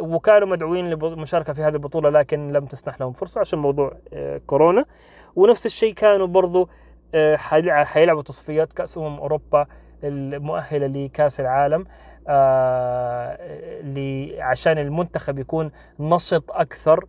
وكانوا 0.00 0.48
مدعوين 0.48 0.90
للمشاركه 0.90 1.52
في 1.52 1.62
هذه 1.62 1.74
البطولة 1.74 2.10
لكن 2.10 2.52
لم 2.52 2.64
تسنح 2.64 3.00
لهم 3.00 3.12
فرصة 3.12 3.40
عشان 3.40 3.58
موضوع 3.58 3.92
كورونا. 4.46 4.84
ونفس 5.36 5.66
الشيء 5.66 5.94
كانوا 5.94 6.26
برضو 6.26 6.68
حيلعبوا 7.84 8.22
تصفيات 8.22 8.72
كاس 8.72 8.98
امم 8.98 9.18
أوروبا 9.18 9.66
المؤهلة 10.04 10.86
لكأس 10.86 11.40
العالم 11.40 11.84
آه 12.28 13.38
عشان 14.38 14.78
المنتخب 14.78 15.38
يكون 15.38 15.70
نشط 16.00 16.52
أكثر 16.52 17.04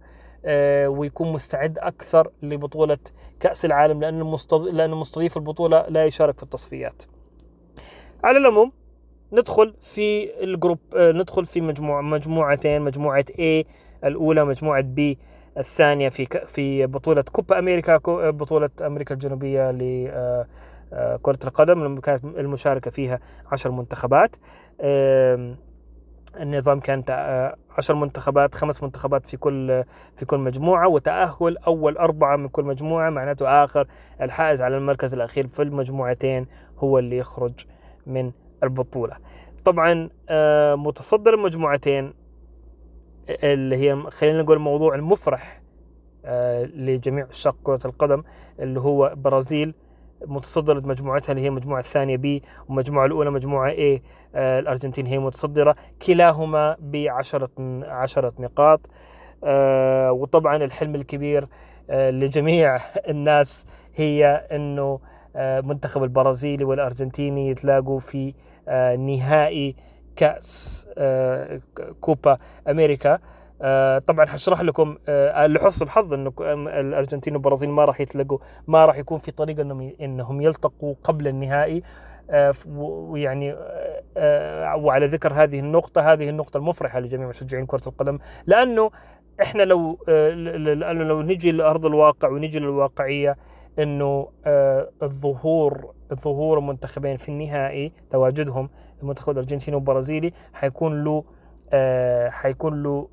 آه 0.46 0.88
ويكون 0.90 1.34
مستعد 1.34 1.78
أكثر 1.80 2.32
لبطولة 2.44 2.98
كأس 3.40 3.66
العالم 3.66 4.02
لأن 4.02 4.36
لأن 4.72 4.92
مستضيف 4.92 5.38
البطولة 5.38 5.86
لا 5.90 6.06
يشارك 6.06 6.38
في 6.38 6.44
التصفيات. 6.44 7.04
على 8.24 8.38
العموم 8.38 8.72
ندخل 9.34 9.74
في 9.82 10.30
الجروب 10.44 10.80
آه 10.96 11.12
ندخل 11.12 11.46
في 11.46 11.62
مجموعه 11.62 12.02
مجموعتين 12.02 12.82
مجموعة 12.82 13.26
A 13.40 13.66
الأولى 14.06 14.46
مجموعة 14.46 14.82
B 14.82 15.02
الثانية 15.58 16.10
في 16.10 16.26
في 16.48 16.86
بطولة 16.86 17.22
كوبا 17.32 17.60
أمريكا 17.60 17.98
بطولة 18.30 18.70
أمريكا 18.82 19.14
الجنوبية 19.14 19.72
لكرة 20.92 21.40
القدم 21.44 22.00
كانت 22.00 22.26
المشاركة 22.26 22.92
فيها 22.92 23.20
عشر 23.52 23.72
منتخبات. 23.72 24.36
النظام 26.40 26.80
كان 26.80 27.04
عشر 27.78 27.96
منتخبات 27.96 28.56
خمس 28.56 28.84
منتخبات 28.84 29.26
في 29.26 29.38
كل 29.38 29.84
في 30.16 30.26
كل 30.26 30.38
مجموعة 30.38 30.88
وتأهل 30.88 31.58
أول 31.58 31.98
أربعة 31.98 32.36
من 32.36 32.48
كل 32.48 32.64
مجموعة 32.64 33.10
معناته 33.10 33.64
آخر 33.64 33.88
الحائز 34.22 34.62
على 34.62 34.78
المركز 34.78 35.14
الأخير 35.14 35.48
في 35.48 35.62
المجموعتين 35.62 36.48
هو 36.78 37.00
اللي 37.00 37.18
يخرج 37.18 37.54
من 38.08 38.32
البطولة. 38.64 39.18
طبعا 39.66 40.10
آه، 40.30 40.76
متصدر 40.76 41.34
المجموعتين 41.34 42.14
اللي 43.30 43.76
هي 43.76 44.04
خلينا 44.10 44.42
نقول 44.42 44.58
الموضوع 44.58 44.96
المفرح 44.96 45.62
آه، 46.26 46.66
لجميع 46.66 47.26
عشاق 47.26 47.56
كرة 47.64 47.80
القدم 47.86 48.24
اللي 48.60 48.80
هو 48.80 49.14
برازيل 49.16 49.74
متصدرة 50.26 50.82
مجموعتها 50.86 51.32
اللي 51.32 51.44
هي 51.44 51.48
المجموعة 51.48 51.80
الثانية 51.80 52.18
بي 52.18 52.44
والمجموعة 52.68 53.06
الأولى 53.06 53.32
مجموعة 53.32 53.70
اي 53.70 54.02
آه 54.36 54.60
الأرجنتين 54.60 55.06
هي 55.06 55.20
متصدرة. 55.20 55.76
كلاهما 56.08 56.76
بعشرة 56.80 57.50
عشرة 57.84 58.34
نقاط. 58.40 58.90
آه 59.44 60.12
وطبعا 60.12 60.56
الحلم 60.56 60.96
الكبير 60.96 61.48
آه 61.90 62.10
لجميع 62.12 62.78
الناس 63.10 63.66
هي 63.96 64.26
أنه 64.52 65.00
منتخب 65.36 66.04
البرازيلي 66.04 66.64
والأرجنتيني 66.64 67.50
يتلاقوا 67.50 68.00
في 68.00 68.34
نهائي 68.98 69.76
كأس 70.16 70.88
كوبا 72.02 72.38
أمريكا. 72.70 73.20
طبعا 74.08 74.26
حشرح 74.26 74.62
لكم 74.62 74.98
آه 75.08 75.48
لحسن 75.48 75.86
الحظ 75.86 76.14
إنه 76.14 76.34
الأرجنتين 76.80 77.34
والبرازيل 77.34 77.70
ما 77.70 77.86
راح 77.86 78.02
يتلقوا 78.02 78.38
ما 78.68 78.86
راح 78.86 78.98
يكون 78.98 79.18
في 79.18 79.32
طريقة 79.32 79.62
إنهم 79.62 79.92
إنهم 80.02 80.42
يلتقوا 80.42 80.96
قبل 81.04 81.28
النهائي. 81.28 81.84
آه 82.30 82.54
ويعني 82.68 83.56
آه 84.18 84.76
وعلى 84.76 85.06
ذكر 85.08 85.34
هذه 85.34 85.60
النقطة 85.60 86.14
هذه 86.14 86.30
النقطة 86.30 86.58
المفرحة 86.58 87.00
لجميع 87.00 87.28
مشجعين 87.28 87.66
كرة 87.66 87.82
القدم 87.88 88.20
لأنه 88.46 88.92
إحنا 89.42 89.64
لو 89.64 89.98
آه 90.10 90.30
لو 90.94 91.22
نجي 91.22 91.52
لأرض 91.52 91.86
الواقع 91.86 92.30
ونجي 92.30 92.60
للواقعية 92.60 93.38
إنه 93.80 94.28
آه 94.46 94.90
الظهور 95.04 95.94
ظهور 96.14 96.58
المنتخبين 96.60 97.18
في 97.18 97.30
النهائي 97.30 97.92
تواجدهم 98.10 98.70
المنتخب 99.02 99.32
الأرجنتيني 99.32 99.76
والبرازيلي 99.78 100.32
حيكون 100.54 101.04
له 101.04 101.24
آه 101.74 102.30
حيكون 102.30 102.84
له 102.84 103.08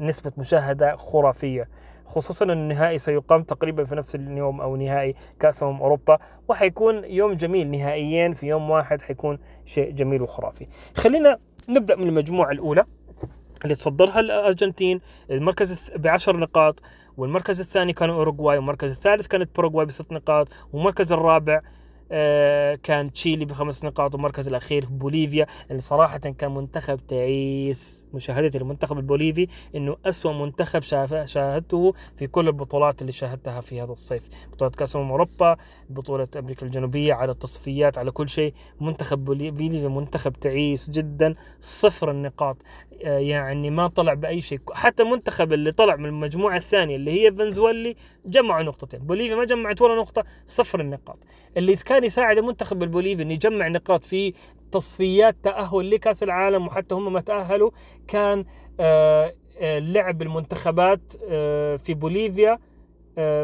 نسبة 0.00 0.32
مشاهدة 0.38 0.96
خرافية 0.96 1.68
خصوصا 2.06 2.44
أن 2.44 2.50
النهائي 2.50 2.98
سيقام 2.98 3.42
تقريبا 3.42 3.84
في 3.84 3.94
نفس 3.94 4.14
اليوم 4.14 4.60
أو 4.60 4.76
نهائي 4.76 5.14
كأس 5.40 5.62
أمم 5.62 5.80
أوروبا 5.80 6.18
وحيكون 6.48 7.04
يوم 7.04 7.32
جميل 7.32 7.70
نهائيين 7.70 8.32
في 8.32 8.46
يوم 8.46 8.70
واحد 8.70 9.02
حيكون 9.02 9.38
شيء 9.64 9.90
جميل 9.90 10.22
وخرافي. 10.22 10.66
خلينا 10.96 11.38
نبدأ 11.68 11.96
من 11.96 12.08
المجموعة 12.08 12.50
الأولى 12.50 12.84
اللي 13.64 13.74
تصدرها 13.74 14.20
الأرجنتين. 14.20 15.00
المركز 15.30 15.92
بعشر 15.96 16.36
نقاط 16.36 16.82
والمركز 17.16 17.60
الثاني 17.60 17.92
كان 17.92 18.10
أوروغواي 18.10 18.56
والمركز 18.56 18.90
الثالث 18.90 19.26
كانت 19.26 19.56
باراغواي 19.56 19.86
بست 19.86 20.12
نقاط 20.12 20.48
والمركز 20.72 21.12
الرابع 21.12 21.60
كان 22.82 23.12
تشيلي 23.12 23.44
بخمس 23.44 23.84
نقاط 23.84 24.14
والمركز 24.14 24.48
الأخير 24.48 24.86
بوليفيا 24.86 25.46
اللي 25.70 25.80
صراحة 25.80 26.18
كان 26.18 26.54
منتخب 26.54 27.06
تعيس 27.06 28.06
مشاهدتي 28.14 28.58
للمنتخب 28.58 28.98
البوليفي 28.98 29.46
إنه 29.74 29.96
أسوأ 30.04 30.32
منتخب 30.32 30.82
شاهدته 31.24 31.92
في 32.16 32.26
كل 32.26 32.48
البطولات 32.48 33.00
اللي 33.00 33.12
شاهدتها 33.12 33.60
في 33.60 33.82
هذا 33.82 33.92
الصيف. 33.92 34.28
بطولة 34.52 34.70
كأس 34.70 34.96
أمم 34.96 35.10
أوروبا 35.10 35.56
بطولة 35.90 36.28
أمريكا 36.36 36.66
الجنوبية 36.66 37.14
على 37.14 37.32
التصفيات 37.32 37.98
على 37.98 38.10
كل 38.10 38.28
شيء. 38.28 38.54
منتخب 38.80 39.24
بوليفيا 39.24 39.88
منتخب 39.88 40.32
تعيس 40.32 40.90
جدا 40.90 41.34
صفر 41.60 42.10
النقاط. 42.10 42.56
آه، 43.04 43.18
يعني 43.18 43.70
ما 43.70 43.86
طلع 43.86 44.14
بأي 44.14 44.40
شيء. 44.40 44.60
حتى 44.72 45.02
المنتخب 45.02 45.52
اللي 45.52 45.72
طلع 45.72 45.96
من 45.96 46.06
المجموعة 46.06 46.56
الثانية 46.56 46.96
اللي 46.96 47.10
هي 47.10 47.32
فنزويلي 47.32 47.96
جمعوا 48.26 48.62
نقطتين. 48.62 49.00
بوليفيا 49.00 49.36
ما 49.36 49.44
جمعت 49.44 49.82
ولا 49.82 49.94
نقطة 49.94 50.24
صفر 50.46 50.80
النقاط. 50.80 51.18
اللي 51.56 51.76
كان 51.76 51.99
يساعد 52.04 52.38
المنتخب 52.38 52.82
البوليفي 52.82 53.22
إنه 53.22 53.32
يجمع 53.32 53.68
نقاط 53.68 54.04
في 54.04 54.34
تصفيات 54.72 55.36
تأهل 55.42 55.90
لكأس 55.90 56.22
العالم 56.22 56.66
وحتى 56.66 56.94
هم 56.94 57.12
ما 57.12 57.20
تأهلوا. 57.20 57.70
كان 58.08 58.44
آه، 58.80 59.34
آه، 59.58 59.78
لعب 59.78 60.22
المنتخبات 60.22 61.12
في 61.78 61.94
بوليفيا 61.94 62.58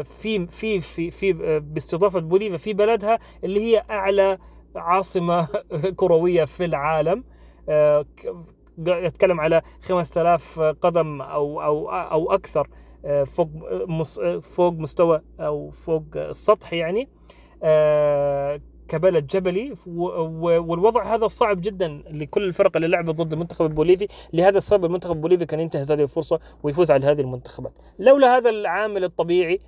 في 0.03 0.47
في 0.49 0.79
في 0.79 1.11
في 1.11 1.59
باستضافة 1.59 2.19
بوليفيا 2.19 2.57
في 2.57 2.73
بلدها 2.73 3.19
اللي 3.43 3.59
هي 3.59 3.83
أعلى 3.89 4.37
عاصمة 4.75 5.47
كروية 5.99 6.45
في 6.45 6.65
العالم. 6.65 7.23
يتكلم 8.87 9.39
على 9.39 9.61
5000 9.81 10.59
قدم 10.59 11.21
أو 11.21 11.61
أو 11.61 11.89
أو 11.89 12.31
أكثر 12.31 12.67
آه، 13.05 13.23
فوق 13.23 13.49
فوق 14.39 14.73
مستوى 14.73 15.19
أو 15.39 15.71
فوق 15.71 16.03
السطح 16.15 16.73
يعني. 16.73 17.01
آه، 17.01 17.16
كبلد 18.87 19.27
جبلي. 19.27 19.73
والوضع 19.87 21.15
هذا 21.15 21.27
صعب 21.27 21.61
جدا 21.61 22.03
لكل 22.11 22.43
الفرق 22.43 22.75
اللي 22.75 22.87
لعبت 22.87 23.15
ضد 23.15 23.33
المنتخب 23.33 23.65
البوليفي 23.65 24.07
لهذا 24.33 24.57
السبب 24.57 24.85
المنتخب 24.85 25.15
البوليفي 25.15 25.45
كان 25.45 25.59
ينتهز 25.59 25.91
هذه 25.91 26.01
الفرصة 26.01 26.39
ويفوز 26.63 26.91
على 26.91 27.05
هذه 27.05 27.21
المنتخبات. 27.21 27.77
لولا 27.99 28.37
هذا 28.37 28.49
العامل 28.49 29.03
الطبيعي 29.03 29.59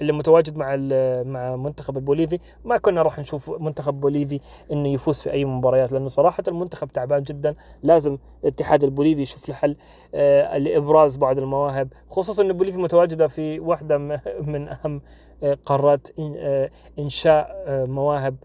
اللي 0.00 0.12
متواجد 0.12 0.56
مع 0.56 0.76
مع 1.22 1.56
منتخب 1.56 1.96
البوليفي. 1.96 2.38
ما 2.64 2.78
كنا 2.78 3.02
راح 3.02 3.18
نشوف 3.18 3.50
منتخب 3.60 4.00
بوليفي 4.00 4.40
إنه 4.72 4.88
يفوز 4.88 5.22
في 5.22 5.32
أي 5.32 5.44
مباريات 5.44 5.92
لأنه 5.92 6.08
صراحة 6.08 6.42
المنتخب 6.48 6.88
تعبان 6.88 7.22
جدا. 7.22 7.54
لازم 7.82 8.18
الاتحاد 8.44 8.84
البوليفي 8.84 9.20
يشوف 9.22 9.48
له 9.48 9.54
حل 9.54 9.76
آه 10.14 10.58
لابراز 10.58 11.16
بعض 11.16 11.38
المواهب 11.38 11.88
خصوصا 12.08 12.42
إن 12.42 12.52
بوليفيا 12.52 12.80
متواجدة 12.80 13.26
في 13.26 13.60
واحدة 13.60 13.98
من 14.40 14.68
أهم 14.68 15.00
آه 15.42 15.58
قارات 15.66 16.08
آه 16.38 16.70
إنشاء 16.98 17.64
مواهب 17.88 18.36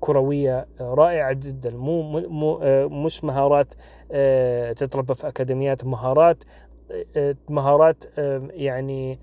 كروية 0.00 0.66
رائعة 0.80 1.32
جدا. 1.32 1.70
مو 1.76 2.02
مو 2.28 2.58
مش 2.88 3.24
مهارات 3.24 3.74
تتربى 4.78 5.14
في 5.14 5.28
أكاديميات 5.28 5.84
مهارات 5.84 6.44
مهارات 7.48 8.04
يعني 8.50 9.18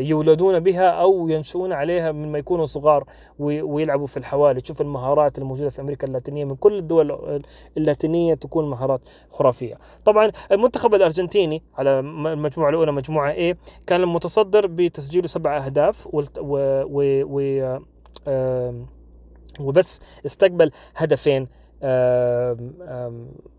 يولدون 0.00 0.60
بها 0.60 0.90
أو 0.90 1.28
ينشؤون 1.28 1.72
عليها 1.72 2.12
من 2.12 2.32
ما 2.32 2.38
يكونوا 2.38 2.64
صغار 2.64 3.04
ويلعبوا 3.38 4.06
في 4.06 4.16
الحوالي. 4.16 4.60
تشوف 4.60 4.80
المهارات 4.80 5.38
الموجودة 5.38 5.70
في 5.70 5.80
أمريكا 5.80 6.06
اللاتينية 6.06 6.44
من 6.44 6.56
كل 6.56 6.78
الدول 6.78 7.42
اللاتينية 7.76 8.34
تكون 8.34 8.70
مهارات 8.70 9.00
خرافية. 9.30 9.74
طبعا 10.04 10.30
المنتخب 10.52 10.94
الأرجنتيني 10.94 11.62
على 11.74 12.00
المجموعة 12.00 12.70
الأولى 12.70 12.92
مجموعة 12.92 13.32
A 13.32 13.56
كان 13.86 14.00
المتصدر 14.00 14.66
بتسجيله 14.66 15.26
سبع 15.26 15.56
أهداف 15.56 16.06
و, 16.06 16.22
و... 16.38 17.22
و... 17.24 17.78
وبس 19.60 20.00
استقبل 20.26 20.70
هدفين 20.96 21.48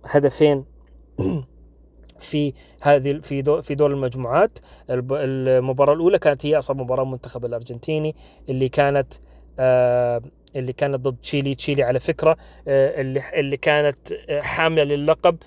هدفين. 0.06 0.66
في 2.24 2.54
هذه 2.82 3.20
في 3.24 3.42
دور 3.42 3.62
في 3.62 3.76
دور 3.76 3.92
المجموعات. 3.92 4.60
المباراة 4.90 5.94
الأولى 5.94 6.20
كانت 6.20 6.46
هي 6.46 6.58
اصعب 6.58 6.78
مباراة 6.82 7.06
منتخب 7.06 7.46
الأرجنتيني 7.46 8.16
اللي 8.50 8.70
كانت 8.70 9.14
آه 9.60 10.22
اللي 10.56 10.74
كانت 10.74 10.96
ضد 10.96 11.18
تشيلي. 11.22 11.56
تشيلي 11.56 11.84
على 11.84 12.00
فكرة 12.00 12.38
آه 12.68 13.02
اللي 13.02 13.22
اللي 13.34 13.58
كانت 13.58 14.12
آه 14.30 14.42
حاملة 14.42 14.84
للقب 14.84 15.38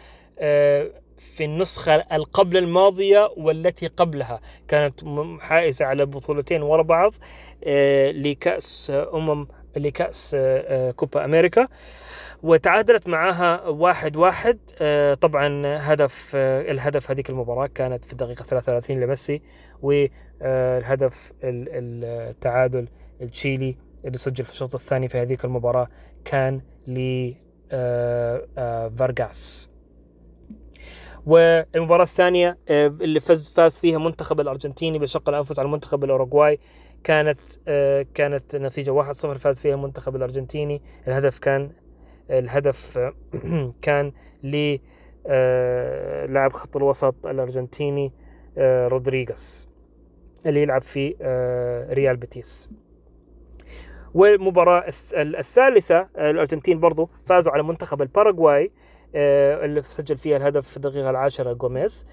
في 1.19 1.45
النسخة 1.45 1.95
القبل 1.95 2.57
الماضية 2.57 3.31
والتي 3.37 3.87
قبلها. 3.87 4.41
كانت 4.69 5.01
حائزة 5.41 5.85
على 5.85 6.07
بطولتين 6.07 6.62
ورا 6.62 6.83
بعض 6.83 7.15
لكأس 8.12 8.93
أمم 9.15 9.49
لكأس 9.77 10.37
كوبا 10.97 11.25
أمريكا. 11.25 11.69
وتعادلت 12.47 13.09
معها 13.09 13.69
واحد 13.69 14.17
واحد. 14.17 14.59
آه، 14.81 15.15
طبعا 15.15 15.63
هدف 15.67 16.33
آه، 16.35 16.71
الهدف 16.71 17.11
هذيك 17.11 17.31
المباراة 17.31 17.67
كانت 17.67 18.05
في 18.05 18.13
الدقيقة 18.13 18.43
33 18.43 19.01
لميسي 19.01 19.43
والهدف 19.83 21.33
التعادل 21.45 22.89
التشيلي 23.21 23.77
اللي 24.05 24.19
سجل 24.19 24.45
في 24.45 24.51
الشوط 24.51 24.75
الثاني 24.75 25.09
في 25.09 25.19
هذيك 25.19 25.45
المباراة 25.45 25.87
كان 26.25 26.61
ل 26.87 27.33
فارغاس. 28.97 29.71
والمباراة 31.27 32.03
الثانية 32.03 32.59
اللي 32.69 33.21
فاز 33.21 33.49
فاز 33.49 33.79
فيها 33.79 33.99
منتخب 33.99 34.41
الأرجنتيني 34.41 34.99
بشق 34.99 35.29
الأنفس 35.29 35.59
على 35.59 35.67
المنتخب 35.67 36.05
الأوروغواي 36.05 36.59
كانت 37.05 37.41
كانت 38.15 38.57
نتيجة 38.57 38.91
1-0 38.91 39.11
فاز 39.39 39.61
فيها 39.61 39.75
المنتخب 39.75 40.17
الأرجنتيني. 40.17 40.83
الهدف 41.09 41.39
كان 41.39 41.71
الهدف 42.31 42.99
كان 43.83 44.12
ل 44.43 44.77
آه، 45.27 46.27
لاعب 46.27 46.53
خط 46.53 46.77
الوسط 46.77 47.27
الأرجنتيني 47.27 48.12
آه، 48.59 48.89
رودريغيز 48.89 49.69
اللي 50.47 50.62
يلعب 50.62 50.83
في 50.83 51.17
آه، 51.23 51.93
ريال 51.95 52.17
بيتيس. 52.17 52.71
والمباراة 54.15 54.81
الث- 54.81 55.15
الثالثة 55.15 56.09
الأرجنتين 56.17 56.81
برضو 56.81 57.11
فازوا 57.25 57.53
على 57.53 57.62
منتخب 57.62 58.03
الباراغواي 58.03 58.71
اللي 59.15 59.83
سجل 59.83 60.17
فيها 60.17 60.37
الهدف 60.37 60.69
في 60.69 60.77
الدقيقة 60.77 61.11
العاشرة 61.11 61.53
جوميز 61.53 62.07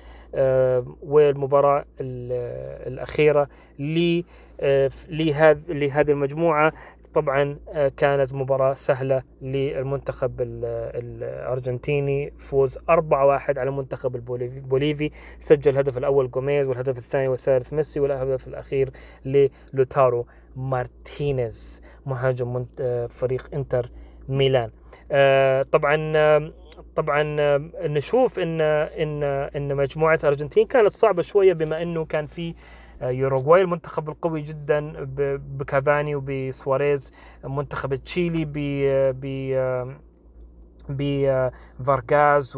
والمباراة 1.01 1.85
ال- 2.01 2.87
الأخيرة 2.93 3.49
لهذه 5.69 6.11
المجموعة 6.11 6.73
طبعا 7.13 7.57
آه، 7.69 7.87
كانت 7.97 8.33
مباراة 8.33 8.73
سهلة 8.73 9.23
للمنتخب 9.41 10.41
ال- 10.41 10.65
الأرجنتيني. 11.23 12.31
فوز 12.37 12.77
4-1 12.89 13.59
على 13.59 13.69
المنتخب 13.69 14.15
البوليفي 14.15 14.59
بوليفي. 14.59 15.11
سجل 15.39 15.71
الهدف 15.71 15.97
الأول 15.97 16.31
جوميز 16.31 16.67
والهدف 16.67 16.97
الثاني 16.97 17.27
والثالث 17.27 17.73
ميسي 17.73 17.99
والهدف 17.99 18.47
الأخير 18.47 18.91
لوتارو 19.73 20.25
مارتينيز 20.55 21.81
مهاجم 22.05 22.65
آه، 22.79 23.07
فريق 23.07 23.47
إنتر 23.53 23.89
ميلان. 24.29 24.69
آه، 25.11 25.61
طبعا 25.61 26.13
طبعا 26.95 27.23
نشوف 27.87 28.39
إن 28.39 28.61
إن 28.61 29.23
إن 29.55 29.75
مجموعة 29.75 30.19
الارجنتين 30.23 30.67
كانت 30.67 30.91
صعبة 30.91 31.21
شوية 31.21 31.53
بما 31.53 31.81
إنه 31.81 32.05
كان 32.05 32.25
في 32.25 32.53
يوروغواي 33.09 33.61
المنتخب 33.61 34.09
القوي 34.09 34.41
جدا 34.41 34.93
بكافاني 35.57 36.15
وبسواريز 36.15 37.11
منتخب 37.43 37.95
تشيلي 37.95 38.45
ب 38.45 38.53
ب 39.21 39.53
بفارغاز 41.79 42.55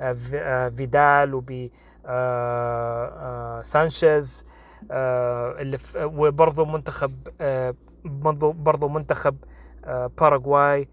وبفيدال 0.00 1.34
وب 1.34 1.68
آه، 2.06 3.06
آه، 3.08 3.60
سانشيز 3.60 4.46
آه، 4.90 5.60
اللي 5.60 5.78
وبرضه 5.96 6.64
منتخب 6.64 7.12
آه، 7.40 7.74
برضه 8.04 8.88
منتخب 8.88 9.36
آه، 9.84 10.10
باراغواي. 10.20 10.88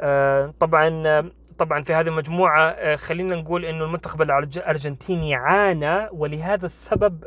آه، 0.00 0.46
طبعا 0.60 1.02
آه، 1.06 1.30
طبعا 1.58 1.82
في 1.82 1.94
هذه 1.94 2.08
المجموعة 2.08 2.60
آه، 2.68 2.96
خلينا 2.96 3.36
نقول 3.36 3.64
إنه 3.64 3.84
المنتخب 3.84 4.22
الأرج- 4.22 4.56
الأرجنتيني 4.56 5.34
عانى 5.34 6.08
ولهذا 6.12 6.66
السبب 6.66 7.24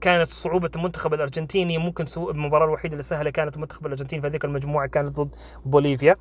كانت 0.00 0.26
صعوبة 0.28 0.70
المنتخب 0.76 1.14
الأرجنتيني. 1.14 1.78
ممكن 1.78 2.04
المباراة 2.16 2.66
الوحيدة 2.66 2.92
اللي 2.92 3.02
سهلة 3.02 3.30
كانت 3.30 3.56
المنتخب 3.56 3.86
الأرجنتيني 3.86 4.22
في 4.22 4.28
هذيك 4.28 4.44
المجموعة 4.44 4.86
كانت 4.86 5.08
ضد 5.20 5.34
بوليفيا. 5.64 6.16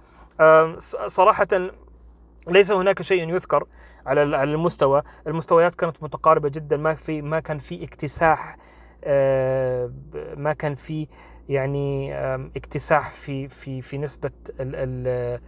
صراحة 1.08 1.48
ليس 2.48 2.72
هناك 2.72 3.02
شيء 3.02 3.30
يذكر 3.30 3.64
على 4.06 4.24
ال- 4.24 4.36
على 4.36 4.52
المستوى. 4.52 5.02
المستويات 5.28 5.76
كانت 5.76 6.04
متقاربة 6.04 6.50
جدا 6.50 6.78
ما 6.78 6.94
في 6.94 7.22
ما 7.22 7.40
كان 7.40 7.58
في 7.58 7.84
اكتساح 7.84 8.58
ما 10.38 10.54
كان 10.60 10.76
في 10.76 11.08
يعني 11.50 12.14
اكتساح 12.56 13.12
في 13.12 13.48
في 13.48 13.82
في 13.82 13.98
نسبة 13.98 14.32
ال 14.60 14.76
ال 14.76 15.08
آم، 15.08 15.08
آه، 15.08 15.40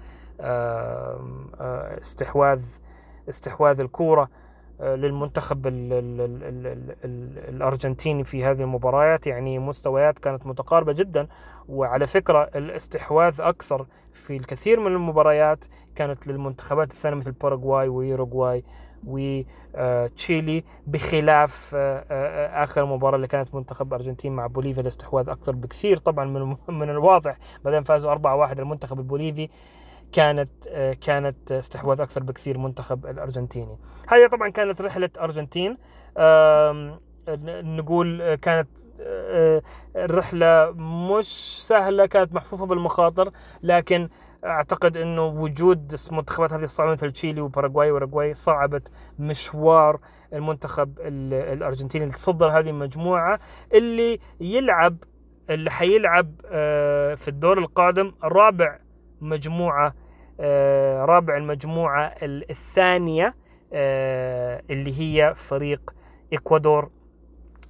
استحواذ 1.99 2.63
استحواذ 3.29 3.79
الكورة 3.79 4.29
آه، 4.81 4.95
للمنتخب 4.95 5.67
ال 5.67 5.93
ال 5.93 6.21
ال 6.21 6.43
ال 6.43 6.67
ال 6.67 6.95
ال 7.05 7.55
الأرجنتيني 7.55 8.23
في 8.23 8.43
هذه 8.45 8.61
المباريات. 8.61 9.27
يعني 9.27 9.59
مستويات 9.59 10.19
كانت 10.19 10.47
متقاربة 10.47 10.93
جدا 10.93 11.27
وعلى 11.69 12.07
فكرة 12.07 12.49
الاستحواذ 12.55 13.41
أكثر 13.41 13.85
في 14.13 14.37
الكثير 14.37 14.79
من 14.79 14.87
المباريات 14.87 15.65
كانت 15.95 16.27
للمنتخبات 16.27 16.91
الثانية 16.91 17.17
مثل 17.17 17.31
باراغواي 17.31 17.87
ويوروغواي 17.87 18.63
وتشيلي 19.07 20.63
بخلاف 20.87 21.75
آخر 22.55 22.85
مباراة 22.85 23.15
اللي 23.15 23.27
كانت 23.27 23.55
منتخب 23.55 23.87
الأرجنتين 23.87 24.33
مع 24.33 24.47
بوليفيا. 24.47 24.81
الاستحواذ 24.81 25.29
أكثر 25.29 25.55
بكثير 25.55 25.97
طبعا 25.97 26.25
من 26.25 26.55
من 26.69 26.89
الواضح 26.89 27.37
بعدين 27.65 27.83
فازوا 27.83 28.11
4-1 28.15 28.59
المنتخب 28.59 28.99
البوليفي. 28.99 29.49
كانت 30.13 30.49
آه، 30.67 30.93
كانت 30.93 31.51
استحواذ 31.51 32.01
أكثر 32.01 32.23
بكثير 32.23 32.57
منتخب 32.57 33.05
الأرجنتيني. 33.05 33.77
هذه 34.07 34.27
طبعا 34.27 34.49
كانت 34.49 34.81
رحلة 34.81 35.09
أرجنتين. 35.19 35.77
نقول 37.77 38.21
آه، 38.21 38.35
كانت 38.35 38.67
آه، 39.01 39.61
الرحله 39.95 40.71
مش 40.77 41.57
سهلة 41.67 42.05
كانت 42.05 42.33
محفوفة 42.33 42.65
بالمخاطر 42.65 43.31
لكن 43.63 44.09
أعتقد 44.45 44.97
إنه 44.97 45.25
وجود 45.25 45.95
المنتخبات 46.11 46.53
هذه 46.53 46.63
الصعبة 46.63 46.91
مثل 46.91 47.11
تشيلي 47.11 47.41
وباراغواي 47.41 47.91
واوروغواي 47.91 48.33
صعبت 48.33 48.91
مشوار 49.19 49.99
المنتخب 50.33 50.99
ال- 50.99 51.33
الأرجنتيني 51.53 52.03
اللي 52.03 52.15
تصدر 52.15 52.47
هذه 52.59 52.69
المجموعة 52.69 53.39
اللي 53.73 54.19
يلعب 54.41 54.97
اللي 55.49 55.71
حيلعب 55.71 56.31
آه، 56.45 57.15
في 57.15 57.27
الدور 57.27 57.57
القادم 57.57 58.11
رابع 58.23 58.79
مجموعة 59.21 59.87
آه، 59.87 59.93
رابع 61.05 61.37
المجموعة 61.37 62.05
ال- 62.05 62.49
الثانية 62.49 63.35
آه، 63.73 64.63
اللي 64.69 64.99
هي 65.01 65.33
فريق 65.35 65.93
إكوادور 66.33 66.89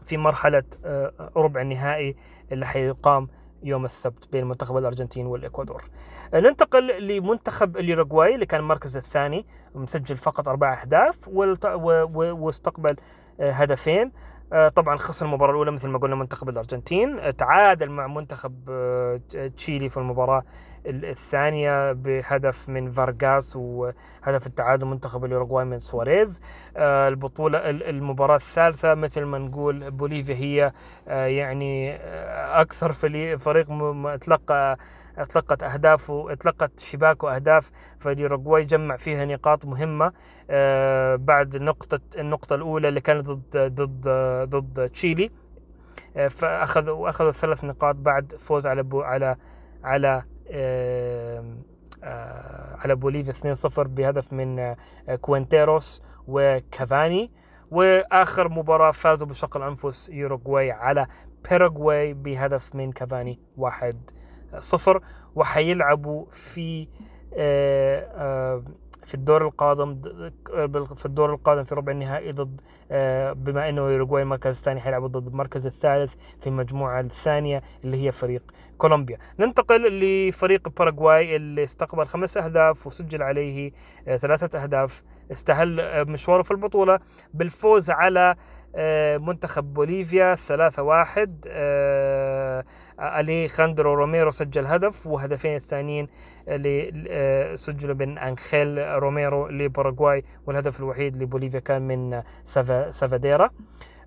في 0.06 0.17
مرحلة 0.17 0.63
آه، 0.86 1.32
ربع 1.36 1.62
النهائي 1.62 2.15
اللي 2.52 2.65
حيقام 2.65 3.28
يوم 3.63 3.86
السبت 3.86 4.28
بين 4.32 4.45
منتخب 4.47 4.78
الأرجنتين 4.78 5.26
والإكوادور. 5.26 5.84
آه، 6.34 6.39
ننتقل 6.39 7.08
لمنتخب 7.08 7.78
اليوروغواي 7.78 8.36
اللي 8.36 8.45
كان 8.45 8.60
المركز 8.60 8.97
الثاني 8.97 9.45
مسجل 9.76 10.15
فقط 10.15 10.49
و- 11.76 12.04
و- 12.13 12.45
واستقبل 12.45 12.95
آه، 13.39 13.52
هدفين. 13.52 14.12
آه، 14.54 14.67
طبعا 14.69 14.95
خسر 14.97 15.26
المباراة 15.26 15.52
الأولى 15.52 15.71
مثل 15.71 15.89
ما 15.89 15.97
قلنا 15.99 16.15
منتخب 16.15 16.49
الأرجنتين. 16.49 17.19
آه، 17.19 17.32
تعادل 17.32 17.89
مع 17.89 18.08
منتخب 18.08 18.56
آه، 18.69 19.21
تشيلي 19.58 19.89
في 19.89 19.97
المباراة 19.97 20.39
ال- 20.39 20.45
الثانية 20.85 21.91
بهدف 21.91 22.69
من 22.69 22.91
فارغاس 22.91 23.55
وهدف 23.55 24.47
التعادل 24.47 24.85
منتخب 24.87 25.25
الأوروغواي 25.25 25.65
من 25.65 25.79
سواريز. 25.79 26.41
آه، 26.77 27.07
البطولة 27.07 27.57
ال- 27.69 27.83
المباراة 27.83 28.35
الثالثة 28.35 28.93
مثل 28.93 29.23
ما 29.23 29.37
نقول 29.37 29.91
بوليفيا 29.91 30.35
هي 30.35 30.71
آه، 31.07 31.25
يعني 31.25 31.93
آه، 31.95 32.61
أكثر 32.61 32.91
فري- 32.91 33.37
فريق 33.37 33.67
تلقى 34.17 34.77
تلقت 35.29 35.63
أهدافه 35.63 36.33
تلقت 36.33 36.79
شباك 36.79 37.23
وأهداف. 37.23 37.71
فالأوروغواي 37.99 38.63
جمع 38.63 38.95
فيها 38.97 39.25
نقاط 39.25 39.65
مهمة. 39.65 40.11
آه، 40.49 41.15
بعد 41.15 41.57
نقطة 41.57 41.99
النقطة 42.17 42.55
الأولى 42.55 42.87
اللي 42.87 43.01
كانت 43.01 43.27
ضد 43.29 43.57
ضد 43.81 44.07
ضد 44.49 44.89
تشيلي. 44.89 45.31
فأخذوا 46.29 46.93
وأخذوا 46.93 47.31
ثلاث 47.31 47.63
نقاط 47.63 47.95
بعد 47.95 48.35
فوز 48.39 48.67
على 48.67 48.85
على 48.93 49.35
على 49.83 50.23
على 52.83 52.95
بوليفيا 52.95 53.53
2-0 53.53 53.79
بهدف 53.79 54.33
من 54.33 54.59
آه، 54.59 54.75
كوينتيروس 55.21 56.03
وكافاني. 56.27 57.31
وآخر 57.71 58.49
مباراة 58.49 58.91
فازوا 58.91 59.27
بشق 59.27 59.57
الأنفس 59.57 60.09
يوروغواي 60.09 60.71
على 60.71 61.07
باراغواي 61.49 62.13
بهدف 62.13 62.75
من 62.75 62.91
كافاني 62.91 63.39
1-0 63.57 65.01
وحيلعبوا 65.35 66.25
في 66.31 66.87
آه، 67.33 67.99
آه، 68.15 68.63
في 69.05 69.13
الدور 69.13 69.45
القادم 69.45 69.93
ضد- 69.93 70.33
في 70.97 71.05
الدور 71.05 71.33
القادم 71.33 71.63
في 71.63 71.75
ربع 71.75 71.91
النهائي 71.91 72.31
ضد 72.31 72.61
آه، 72.91 73.33
بما 73.33 73.69
إنه 73.69 73.81
يوروغواي 73.81 74.23
المركز 74.23 74.57
الثاني 74.57 74.79
حيلعبوا 74.81 75.07
ضد 75.07 75.27
المركز 75.27 75.65
الثالث 75.65 76.15
في 76.39 76.47
المجموعه 76.47 76.99
الثانية 76.99 77.61
اللي 77.83 78.05
هي 78.05 78.11
فريق 78.11 78.43
كولومبيا. 78.77 79.17
ننتقل 79.39 79.99
لفريق 79.99 80.69
باراغواي 80.79 81.35
اللي 81.35 81.63
استقبل 81.63 82.05
خمس 82.05 82.37
أهداف 82.37 82.87
وسجل 82.87 83.23
عليه 83.23 83.71
آه، 84.07 84.15
ثلاثة 84.15 84.63
أهداف. 84.63 85.03
استهل 85.31 85.79
آه، 85.79 86.03
مشواره 86.03 86.41
في 86.41 86.51
البطولة 86.51 86.99
بالفوز 87.33 87.89
على 87.89 88.19
آه، 88.29 88.35
منتخب 89.17 89.73
بوليفيا 89.73 90.36
3-1 90.36 91.29
آه، 91.47 92.63
أليخاندرو 92.99 93.93
روميرو 93.93 94.29
سجل 94.31 94.65
هدف 94.65 95.07
وهدفين 95.07 95.55
الثانيين 95.55 96.07
اللي 96.47 97.05
آه، 97.09 97.55
سجلوا 97.55 97.95
من 97.95 98.17
أنخيل 98.17 98.77
روميرو 99.03 99.47
لباراغواي 99.47 100.23
والهدف 100.47 100.79
الوحيد 100.79 101.15
لبوليفيا 101.23 101.59
كان 101.59 101.81
من 101.88 102.13
آه، 102.13 102.23
سافا- 102.43 102.89
سافاديرا. 102.89 103.49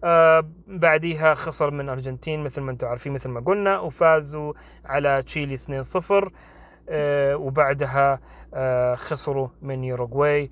آه 0.05 0.45
بعديها 0.67 1.35
خسر 1.35 1.71
من 1.71 1.89
أرجنتين 1.89 2.45
مثل 2.45 2.61
ما 2.63 2.71
أنتم 2.71 2.89
عارفين 2.89 3.13
مثل 3.13 3.29
ما 3.29 3.41
قلنا 3.41 3.79
وفازوا 3.79 4.53
على 4.85 5.23
تشيلي 5.23 5.55
2-0 5.57 6.31
آه 6.89 7.37
وبعدها 7.37 8.21
آه 8.55 8.95
خسروا 8.95 9.49
من 9.63 9.85
يوروغواي. 9.85 10.45
آه 10.45 10.49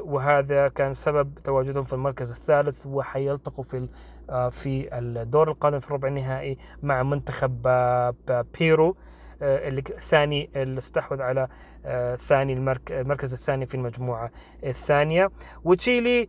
وهذا 0.00 0.68
كان 0.68 0.94
سبب 0.94 1.34
تواجدهم 1.44 1.84
في 1.84 1.92
المركز 1.92 2.30
الثالث 2.30 2.86
وحيلتقوا 2.86 3.64
في 3.64 3.88
آه 4.30 4.48
في 4.48 4.98
الدور 4.98 5.50
القادم 5.50 5.80
في 5.80 5.86
الربع 5.86 6.08
النهائي 6.08 6.58
مع 6.82 7.02
منتخب 7.02 7.62
آه، 7.66 8.14
بيرو 8.58 8.96
آه، 9.42 9.68
اللي 9.68 9.82
ك- 9.82 9.98
ثاني 9.98 10.50
اللي 10.56 10.78
استحوذ 10.78 11.22
على 11.22 11.48
آه، 11.86 12.16
ثاني 12.16 12.52
المرك- 12.52 12.92
المركز 12.92 13.32
الثاني 13.32 13.66
في 13.66 13.74
المجموعة 13.74 14.30
الثانية. 14.64 15.30
وتشيلي 15.64 16.28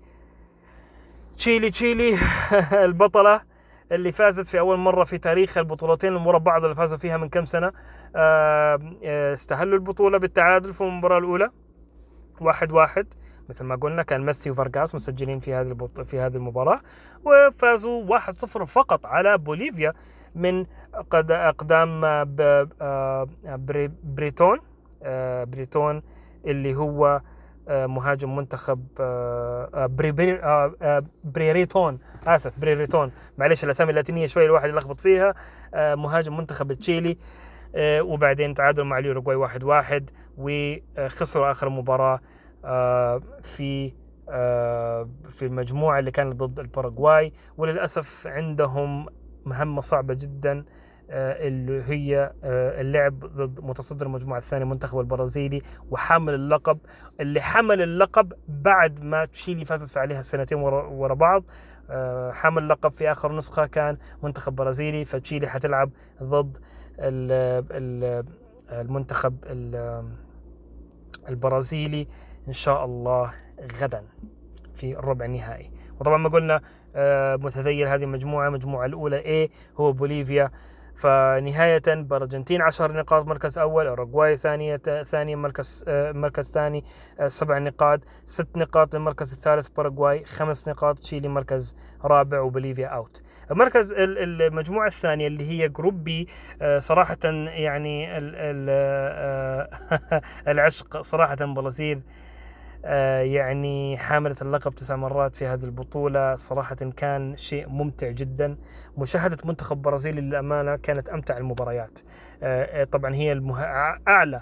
تشيلي 1.38 1.70
تشيلي 1.70 2.18
البطلة 2.86 3.42
اللي 3.92 4.12
فازت 4.12 4.48
في 4.48 4.60
أول 4.60 4.78
مرة 4.78 5.04
في 5.04 5.18
تاريخ 5.18 5.58
البطولتين 5.58 6.16
ورا 6.16 6.38
بعض 6.38 6.64
اللي 6.64 6.76
فازوا 6.76 6.98
فيها 6.98 7.18
من 7.18 7.30
كم 7.30 7.46
سنة 7.46 7.72
آه، 8.16 8.80
آه، 9.04 9.34
استهلوا 9.34 9.74
البطولة 9.78 10.18
بالتعادل 10.18 10.74
في 10.74 10.82
المباراة 10.82 11.18
الأولى. 11.18 11.50
واحد 12.42 12.72
واحد. 12.72 13.08
مثل 13.50 13.64
ما 13.64 13.76
قلنا 13.76 14.04
كان 14.04 14.26
ميسي 14.26 14.52
وفارغاس 14.52 14.96
مسجلين 14.96 15.40
في 15.40 15.54
هذه 15.54 15.68
البط... 15.68 16.02
في 16.02 16.20
هذه 16.20 16.36
المباراة 16.36 16.80
وفازوا 17.26 18.20
1-0 18.20 18.46
فقط 18.64 19.06
على 19.06 19.38
بوليفيا 19.38 19.94
من 20.36 20.66
قد 21.10 21.32
أقدام 21.32 22.06
آه، 22.06 22.24
ب... 22.24 22.68
آه، 22.82 23.28
بري... 23.46 23.92
بريتون 24.04 24.60
آه، 25.04 25.44
بريتون 25.44 26.02
اللي 26.46 26.76
هو 26.76 27.22
آه، 27.68 27.86
مهاجم 27.86 28.36
منتخب 28.36 28.86
بري... 29.76 30.12
بري... 30.12 30.42
بريريتون. 31.24 32.00
آسف 32.28 32.60
بريريتون. 32.60 33.12
معلش 33.38 33.64
الأسامي 33.64 33.90
اللاتينية 33.90 34.26
شوي 34.26 34.46
الواحد 34.46 34.70
يلخبط 34.70 35.02
فيها. 35.02 35.34
مهاجم 35.76 36.38
منتخب 36.38 36.74
تشيلي. 36.74 37.18
وبعدين 37.78 38.54
تعادلوا 38.54 38.86
مع 38.86 38.98
اليوروغواي 38.98 39.36
واحد 39.36 39.64
واحد 39.64 40.10
وخسروا 40.38 41.52
آخر 41.52 41.70
مباراة 41.70 42.20
آه، 42.66 43.22
في 43.44 43.94
آه، 44.30 45.10
في 45.30 45.46
المجموعة 45.46 46.00
اللي 46.00 46.12
كانت 46.12 46.36
ضد 46.36 46.60
الباراغواي. 46.60 47.34
وللأسف 47.58 48.28
عندهم 48.28 49.06
مهمة 49.46 49.82
صعبة 49.82 50.14
جدا 50.14 50.66
آه، 51.10 51.48
اللي 51.48 51.84
هي 51.84 52.34
آه، 52.44 52.82
اللعب 52.82 53.20
ضد 53.20 53.60
متصدر 53.66 54.06
المجموعة 54.06 54.38
الثانية 54.38 54.64
المنتخب 54.64 55.00
البرازيلي 55.00 55.62
وحامل 55.92 56.34
اللقب 56.34 56.80
اللي 57.20 57.42
حمل 57.42 57.82
اللقب 57.82 58.34
بعد 58.48 59.04
ما 59.04 59.26
تشيلي 59.26 59.66
فازت 59.66 59.98
عليها 59.98 60.20
السنتين 60.20 60.58
ورا 60.58 61.14
بعض. 61.14 61.44
آه، 61.90 62.32
حامل 62.32 62.64
اللقب 62.64 62.92
في 62.92 63.12
آخر 63.12 63.36
نسخة 63.36 63.66
كان 63.66 63.98
منتخب 64.24 64.56
برازيلي 64.56 65.06
فتشيلي 65.06 65.48
حتلعب 65.48 65.90
ضد 66.24 66.58
المنتخب 68.72 69.36
ال- 69.46 70.10
البرازيلي 71.30 72.08
إن 72.48 72.54
شاء 72.54 72.86
الله 72.86 73.34
غدا 73.82 74.04
في 74.76 75.00
الربع 75.00 75.26
النهائي. 75.26 75.72
وطبعا 76.00 76.18
ما 76.18 76.30
قلنا 76.30 76.62
آه، 76.96 77.36
متذيل 77.36 77.88
هذه 77.88 78.04
المجموعة 78.04 78.48
المجموعه 78.48 78.86
الأولى 78.86 79.48
A 79.48 79.50
هو 79.80 79.92
بوليفيا. 79.92 80.52
فنهاية 80.96 81.82
الأرجنتين 81.88 82.62
10 82.62 82.92
نقاط 82.94 83.26
مركز 83.26 83.58
أول 83.58 83.88
أوروغواي 83.88 84.36
ثانية 84.36 84.78
ثاني 85.04 85.36
مركز 85.36 85.86
آه، 85.88 86.12
مركز 86.12 86.52
ثاني 86.52 86.84
آه، 87.20 87.28
سبع 87.28 87.58
نقاط 87.58 88.00
ست 88.26 88.58
نقاط 88.58 88.96
للمركز 88.96 89.34
الثالث 89.34 89.68
باراغواي 89.68 90.24
خمس 90.24 90.70
نقاط 90.70 91.00
تشيلي 91.00 91.28
مركز 91.28 91.76
رابع 92.06 92.40
وبوليفيا 92.40 92.88
out. 92.88 93.22
المركز 93.52 93.94
ال- 93.94 94.42
المجموعة 94.42 94.88
الثانية 94.88 95.28
اللي 95.28 95.50
هي 95.50 95.70
Group 95.70 96.04
B 96.04 96.28
آه، 96.62 96.80
صراحة 96.80 97.18
يعني 97.26 98.18
ال- 98.18 98.36
ال- 98.36 100.22
العشق 100.52 101.02
صراحة 101.02 101.36
برازيل 101.36 102.02
يعني 103.24 103.98
حاملة 103.98 104.36
اللقب 104.42 104.76
تسع 104.76 104.96
مرات 104.96 105.36
في 105.36 105.46
هذه 105.46 105.64
البطولة. 105.64 106.36
صراحة 106.36 106.76
كان 106.76 107.38
شيء 107.38 107.70
ممتع 107.70 108.10
جدا. 108.10 108.58
مشاهدة 108.98 109.38
منتخب 109.46 109.78
برازيلي 109.82 110.22
للأمانة 110.22 110.76
كانت 110.76 111.10
أمتع 111.10 111.38
المباريات. 111.38 112.00
آه، 112.44 112.82
آه، 112.82 112.84
طبعا 112.84 113.16
هي 113.16 113.32
المه... 113.32 113.62
أعلى 114.08 114.42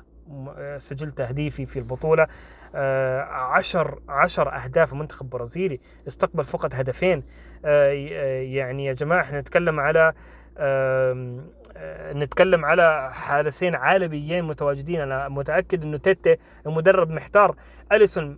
آه، 0.58 0.77
سجل 0.77 1.12
تهديفي 1.12 1.65
في 1.65 1.80
البطولة. 1.80 2.27
آه، 2.75 3.21
عشر 3.21 3.99
عشر 4.10 4.56
أهداف 4.56 4.93
منتخب 4.93 5.30
برازيلي. 5.30 5.80
استقبل 6.08 6.43
فقط 6.43 6.75
هدفين. 6.75 7.23
آه، 7.65 7.91
آه، 8.12 8.41
يعني 8.41 8.86
يا 8.86 8.93
جماعة 8.93 9.21
إحنا 9.21 9.39
نتكلم 9.41 9.80
على 9.80 10.13
آه، 10.58 11.39
نتكلم 12.13 12.65
على 12.65 13.10
حارسين 13.13 13.76
عالميين 13.76 14.44
متواجدين. 14.46 15.02
أنا 15.02 15.30
متأكد 15.30 15.84
إنه 15.84 15.98
تيتي 15.98 16.38
المدرب 16.67 17.10
محتار. 17.10 17.56
أليسون 17.91 18.36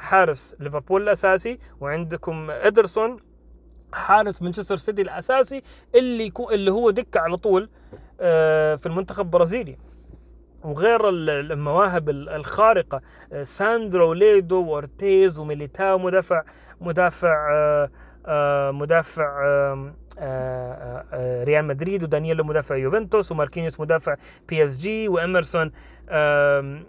حارس 0.00 0.56
ليفربول 0.60 1.02
الأساسي 1.02 1.58
وعندكم 1.80 2.50
إدرسون 2.50 3.16
حارس 3.92 4.42
مانشستر 4.42 4.76
سيتي 4.76 5.02
الأساسي 5.02 5.62
اللي 5.94 6.24
يكون 6.26 6.54
اللي 6.54 6.70
هو 6.72 6.90
دكة 6.90 7.20
على 7.20 7.36
طول 7.36 7.68
آه، 8.20 8.74
في 8.74 8.86
المنتخب 8.86 9.24
البرازيلي. 9.24 9.78
وغير 10.64 11.08
ال- 11.08 11.30
المواهب 11.52 12.08
ال- 12.08 12.28
الخارقة 12.28 13.00
آه، 13.32 13.42
ساندرو 13.42 14.12
ليدو 14.12 14.64
وارتيز 14.64 15.38
وميليتاو 15.38 15.98
مدافع 15.98 16.42
مدافع 16.80 17.48
آه، 17.54 17.90
مدافع 18.72 19.44
آم، 19.72 19.94
آه، 20.18 20.72
آه، 20.72 21.04
آه، 21.12 21.44
ريال 21.44 21.64
مدريد 21.64 22.02
ودانييلو 22.04 22.44
مدافع 22.44 22.76
يوفنتوس 22.76 23.32
وماركينيوس 23.32 23.80
مدافع 23.80 24.14
PSG 24.48 25.08
واميرسون 25.08 25.72
آه، 26.08 26.80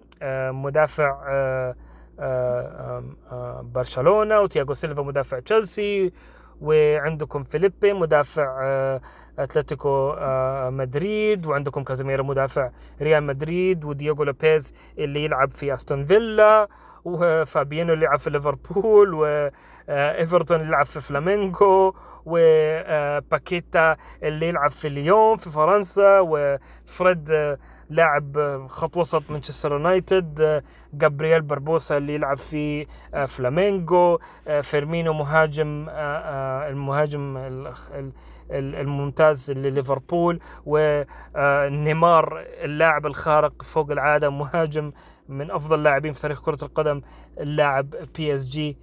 مدافع 0.52 1.24
آه، 1.30 1.76
آه، 2.20 3.04
آه، 3.32 3.62
برشلونة 3.74 4.40
وتياغو 4.40 4.74
سيلفا 4.74 5.02
مدافع 5.02 5.40
تشيلسي 5.40 6.14
وعندكم 6.62 7.44
فيليبي 7.44 7.94
مدافع 7.94 8.60
آه، 8.64 9.02
أتلتيكو 9.40 10.10
آه، 10.10 10.70
مدريد 10.70 11.46
وعندكم 11.46 11.84
كازيميرو 11.84 12.24
مدافع 12.24 12.70
ريال 13.02 13.24
مدريد 13.24 13.84
ودييغو 13.86 14.24
لويز 14.24 14.74
اللي 14.98 15.24
يلعب 15.24 15.52
في 15.52 15.74
أستون 15.74 16.06
فيلا. 16.06 16.68
وفابيانو 17.06 17.94
اللي 17.94 18.06
يلعب 18.06 18.20
في 18.20 18.30
ليفربول 18.30 19.14
وايفرتون 19.14 20.58
اللي 20.58 20.68
يلعب 20.70 20.86
في 20.86 21.02
فلامينغو 21.02 21.96
وباكيتا 22.26 23.96
اللي 24.24 24.48
يلعب 24.48 24.70
في 24.70 24.90
ليون 24.90 25.38
في 25.38 25.50
فرنسا 25.50 26.20
وفريد 26.20 27.32
آه، 27.32 27.58
لاعب 27.90 28.38
آه، 28.38 28.68
خط 28.68 28.98
وسط 28.98 29.32
مانشستر 29.32 29.72
يونايتد 29.72 30.42
آه، 30.42 30.64
جابرييل 30.94 31.42
بربوسا 31.42 31.98
اللي 31.98 32.14
يلعب 32.16 32.38
في 32.38 32.88
آه، 33.14 33.26
فلامينغو 33.26 34.20
آه، 34.48 34.62
فيرمينو 34.62 35.14
مهاجم 35.14 35.88
آه، 35.90 35.94
آه، 35.94 36.70
المهاجم 36.70 37.38
ال- 37.38 37.68
ال- 37.94 38.12
ال- 38.52 38.76
الممتاز 38.76 39.52
لليفربول 39.52 40.40
ونيمار 40.66 42.44
اللاعب 42.64 43.06
الخارق 43.06 43.64
فوق 43.64 43.92
العادة 43.92 44.30
مهاجم 44.30 44.92
من 45.30 45.52
أفضل 45.52 45.76
اللاعبين 45.80 46.14
في 46.14 46.22
تاريخ 46.22 46.46
كرة 46.46 46.58
القدم 46.64 47.02
اللاعب 47.40 47.90
PSG 48.18 48.78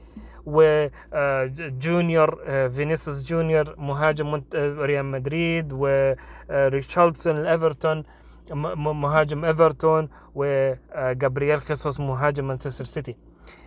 وجونيور 0.46 2.38
فينيسيوس 2.70 3.24
جونيور 3.28 3.74
مهاجم 3.78 4.34
آه، 4.34 4.42
ريال 4.54 5.04
مدريد 5.04 5.72
وريتشاردسون 5.72 7.36
الإيفرتون 7.38 8.02
مهاجم 8.76 9.44
إيفرتون 9.44 10.08
وجابرييل 10.34 11.60
خيسوس 11.60 12.00
مهاجم 12.00 12.48
مانشستر 12.48 12.84
سيتي. 12.84 13.16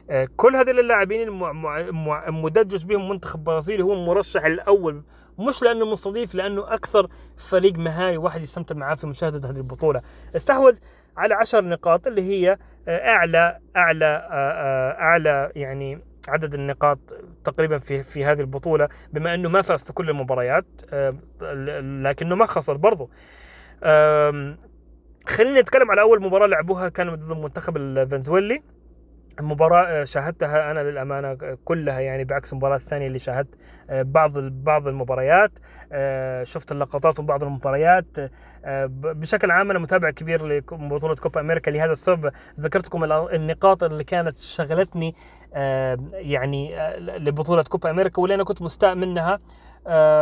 آه، 0.10 0.28
كل 0.38 0.56
هذول 0.56 0.80
اللاعبين 0.80 1.22
الم- 1.28 1.62
م- 1.62 2.06
م- 2.08 2.44
مدجج 2.44 2.86
بهم 2.86 3.10
منتخب 3.10 3.44
برازيلي 3.44 3.84
هو 3.84 3.94
المرشح 3.94 4.46
الأول 4.46 5.04
مش 5.40 5.64
لأنه 5.64 5.86
مستضيف 5.86 6.36
لأنه 6.36 6.74
أكثر 6.74 7.08
فريق 7.38 7.78
مهاري 7.78 8.18
واحد 8.18 8.42
يستمتع 8.42 8.76
معاه 8.76 8.96
في 8.96 9.08
مشاهدة 9.08 9.50
هذه 9.50 9.58
البطولة. 9.58 10.02
استحوذ 10.36 10.78
على 11.18 11.34
عشر 11.34 11.66
نقاط 11.66 12.08
اللي 12.08 12.22
هي 12.22 12.58
آه، 12.88 13.08
أعلى 13.10 13.60
أعلى 13.76 14.06
آه، 14.06 14.52
آه، 14.52 14.92
أعلى 15.02 15.52
يعني 15.56 16.00
عدد 16.28 16.54
النقاط 16.54 17.00
تقريبا 17.44 17.78
في 17.78 18.04
في 18.04 18.26
هذه 18.26 18.42
البطولة 18.42 18.90
بما 19.14 19.34
أنه 19.34 19.50
ما 19.50 19.62
فاز 19.62 19.84
في 19.84 19.94
كل 19.94 20.10
المباريات 20.10 20.66
لكنه 22.04 22.36
ما 22.36 22.46
خسر 22.46 22.78
برضه 22.78 23.10
خلينا 25.28 25.62
نتكلم 25.62 25.92
على 25.92 26.02
أول 26.02 26.22
مباراة 26.22 26.48
لعبوها 26.48 26.90
كانت 26.90 27.12
ضد 27.14 27.32
المنتخب 27.32 27.78
الفنزويلي. 27.78 28.64
المباراة 29.40 29.84
آه، 29.86 30.04
شاهدتها 30.04 30.72
أنا 30.72 30.80
للأمانة 30.80 31.28
آه، 31.28 31.58
كلها 31.66 32.00
يعني 32.00 32.24
بعكس 32.24 32.52
المباراة 32.54 32.76
الثانية 32.76 33.08
اللي 33.08 33.20
شاهدت 33.20 33.56
آه، 33.90 34.02
بعض 34.02 34.38
بعض 34.40 34.88
المباريات 34.88 35.52
شفت 36.44 36.72
اللقطات 36.72 37.20
من 37.20 37.26
بعض 37.26 37.44
المباريات 37.44 38.06
بشكل 38.90 39.52
عام 39.52 39.70
أنا 39.72 39.80
متابع 39.80 40.10
كبير 40.10 40.48
لبطولة 40.48 41.16
كوبا 41.16 41.42
أمريكا 41.42 41.72
لهذا 41.72 41.92
السبب 41.92 42.32
ذكرت 42.60 42.86
لكم 42.88 43.04
ال- 43.04 43.36
النقاط 43.36 43.84
اللي 43.84 44.04
كانت 44.04 44.38
شغلتني 44.38 45.16
يعني 46.12 46.76
لبطولة 47.00 47.64
كوبا 47.64 47.90
أمريكا 47.90 48.22
واللي 48.22 48.36
أنا 48.36 48.44
كنت 48.44 48.62
مستاء 48.62 48.96
منها 48.96 49.40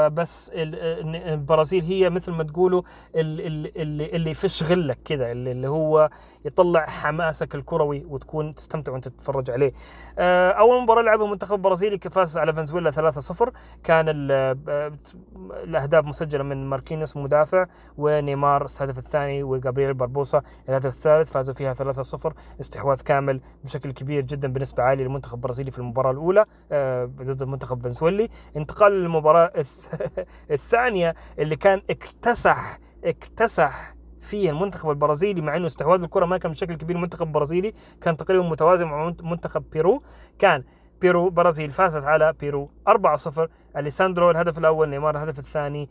بس 0.07 0.51
ال- 0.53 0.75
ال- 0.75 1.15
البرازيل 1.15 1.83
هي 1.83 2.09
مثل 2.09 2.31
ما 2.31 2.43
تقولوا 2.43 2.81
ال- 3.15 3.41
ال- 3.47 3.81
اللي 3.81 4.05
اللي 4.05 4.31
يفش 4.31 4.63
غلك 4.63 4.97
كذا 5.05 5.31
اللي 5.31 5.67
هو 5.67 6.09
يطلع 6.45 6.85
حماسك 6.85 7.55
الكروي 7.55 8.05
وتكون 8.09 8.55
تستمتع 8.55 8.91
وأنت 8.91 9.07
تتفرج 9.07 9.51
عليه. 9.51 9.71
آه 10.19 10.51
أول 10.51 10.81
مباراة 10.83 11.01
لعبها 11.01 11.25
المنتخب 11.25 11.53
البرازيلي 11.55 11.97
فاز 11.97 12.37
على 12.37 12.53
فنزويلا 12.53 12.91
3-0 12.91 13.49
كان 13.83 14.05
ال- 14.09 14.31
آه، 14.69 14.91
الأهداف 15.63 16.05
مسجلة 16.05 16.43
من 16.43 16.69
ماركينيوس 16.69 17.17
مدافع 17.17 17.65
ونيمار 17.97 18.65
الهدف 18.81 18.97
الثاني 18.97 19.43
وجابرييل 19.43 19.93
باربوسا 19.93 20.41
الهدف 20.69 20.85
الثالث 20.85 21.31
فازوا 21.31 21.53
فيها 21.55 21.73
3-0 21.73 22.33
استحواذ 22.61 23.01
كامل 23.01 23.41
بشكل 23.63 23.91
كبير 23.91 24.21
جدا 24.21 24.47
بنسبة 24.47 24.83
عالية 24.83 25.03
للمنتخب 25.03 25.35
البرازيلي 25.35 25.71
في 25.71 25.79
المباراة 25.79 26.11
الأولى 26.11 26.43
آه، 26.71 27.05
ضد 27.05 27.41
المنتخب 27.41 27.83
فنزويلي. 27.83 28.29
انتقال 28.57 28.91
للمباراة 28.91 29.50
الثانية 30.51 31.15
اللي 31.39 31.55
كان 31.55 31.81
اكتسح 31.89 32.79
اكتسح 33.03 33.95
فيها 34.19 34.51
المنتخب 34.51 34.89
البرازيلي 34.89 35.41
مع 35.41 35.55
إنه 35.57 35.65
استحواذ 35.65 36.03
الكرة 36.03 36.25
ما 36.25 36.37
كان 36.37 36.51
بشكل 36.51 36.75
كبير. 36.75 36.95
المنتخب 36.95 37.27
البرازيلي 37.27 37.73
كان 38.01 38.17
تقريبا 38.17 38.43
متوازن 38.43 38.85
مع 38.85 39.05
منت- 39.05 39.23
منتخب 39.23 39.63
بيرو. 39.71 40.01
كان 40.39 40.63
بيرو 41.01 41.29
برازيل 41.29 41.69
فازت 41.69 42.05
على 42.05 42.33
بيرو 42.33 42.69
4-0 42.87 43.47
أليساندرو 43.77 44.31
الهدف 44.31 44.57
الأول 44.57 44.89
نيمار 44.89 45.15
الهدف 45.17 45.39
الثاني 45.39 45.89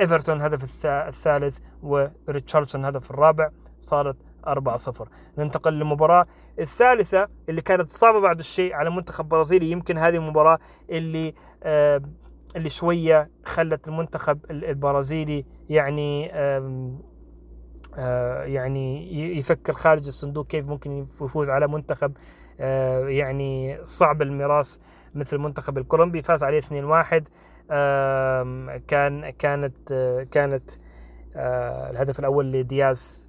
إيفرتون 0.00 0.36
الهدف 0.36 0.62
الث- 0.64 0.86
الثالث 0.86 1.58
وريتشاردسون 1.82 2.80
الهدف 2.80 3.10
الرابع. 3.10 3.50
صارت 3.78 4.16
4-0 4.46 5.08
ننتقل 5.38 5.72
للمباراة 5.72 6.26
الثالثة 6.58 7.28
اللي 7.48 7.60
كانت 7.60 7.90
صعبة 7.90 8.20
بعد 8.20 8.38
الشيء 8.38 8.74
على 8.74 8.90
منتخب 8.90 9.28
برازيلي. 9.28 9.70
يمكن 9.70 9.98
هذه 9.98 10.16
المباراة 10.16 10.58
اللي 10.90 11.34
آه 11.62 12.02
اللي 12.56 12.68
شوية 12.68 13.30
خلت 13.44 13.88
المنتخب 13.88 14.38
ال- 14.50 14.64
البرازيلي 14.64 15.44
يعني 15.68 16.30
آه 17.98 18.42
يعني 18.44 19.12
يفكر 19.38 19.72
خارج 19.72 20.06
الصندوق 20.06 20.46
كيف 20.46 20.66
ممكن 20.66 21.06
يفوز 21.22 21.50
على 21.50 21.68
منتخب 21.68 22.12
آه 22.60 23.08
يعني 23.08 23.78
صعب 23.84 24.22
المراس 24.22 24.80
مثل 25.14 25.36
المنتخب 25.36 25.78
الكولومبي. 25.78 26.22
فاز 26.22 26.44
عليه 26.44 26.60
2-1 26.60 27.24
آم، 27.70 28.76
كان 28.88 29.30
كانت 29.30 29.92
آه 29.92 30.22
كانت 30.22 30.70
الهدف 31.36 32.18
الأول 32.18 32.52
لدياز 32.52 33.26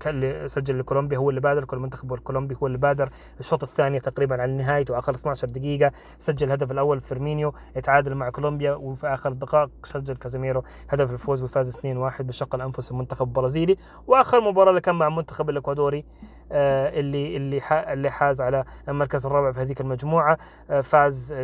كان 0.00 0.14
اللي 0.14 0.48
سجل 0.48 0.78
لكولومبيا 0.78 1.18
هو 1.18 1.30
اللي 1.30 1.40
بادر. 1.40 1.64
كل 1.64 1.76
المنتخب 1.76 2.12
الكولومبي 2.14 2.56
هو 2.62 2.66
اللي 2.66 2.78
بادر. 2.78 3.10
الشوط 3.40 3.62
الثاني 3.62 4.00
تقريبا 4.00 4.42
على 4.42 4.52
نهايته 4.52 4.98
اخر 4.98 5.14
12 5.14 5.48
دقيقة 5.48 5.92
سجل 6.18 6.46
الهدف 6.46 6.72
الأول 6.72 7.00
فيرمينيو 7.00 7.52
يتعادل 7.76 8.14
مع 8.14 8.30
كولومبيا 8.30 8.72
وفي 8.72 9.06
آخر 9.06 9.30
الدقائق 9.30 9.70
سجل 9.82 10.16
كازيميرو 10.16 10.62
هدف 10.88 11.12
الفوز 11.12 11.42
وفاز 11.42 11.76
2-1 11.76 11.82
بشق 12.22 12.54
الأنفس 12.54 12.90
المنتخب 12.90 13.26
البرازيلي. 13.26 13.76
وآخر 14.06 14.40
مباراة 14.40 14.70
اللي 14.70 14.80
كان 14.80 14.94
مع 14.94 15.06
المنتخب 15.06 15.50
الإكوادوري 15.50 16.04
اللي 16.52 17.36
اللي 17.36 17.60
ح- 17.60 17.72
اللي 17.88 18.10
حاز 18.10 18.40
على 18.40 18.64
المركز 18.88 19.26
الرابع 19.26 19.52
في 19.52 19.60
هذيك 19.60 19.80
المجموعة. 19.80 20.38
آه 20.70 20.80
فاز 20.80 21.34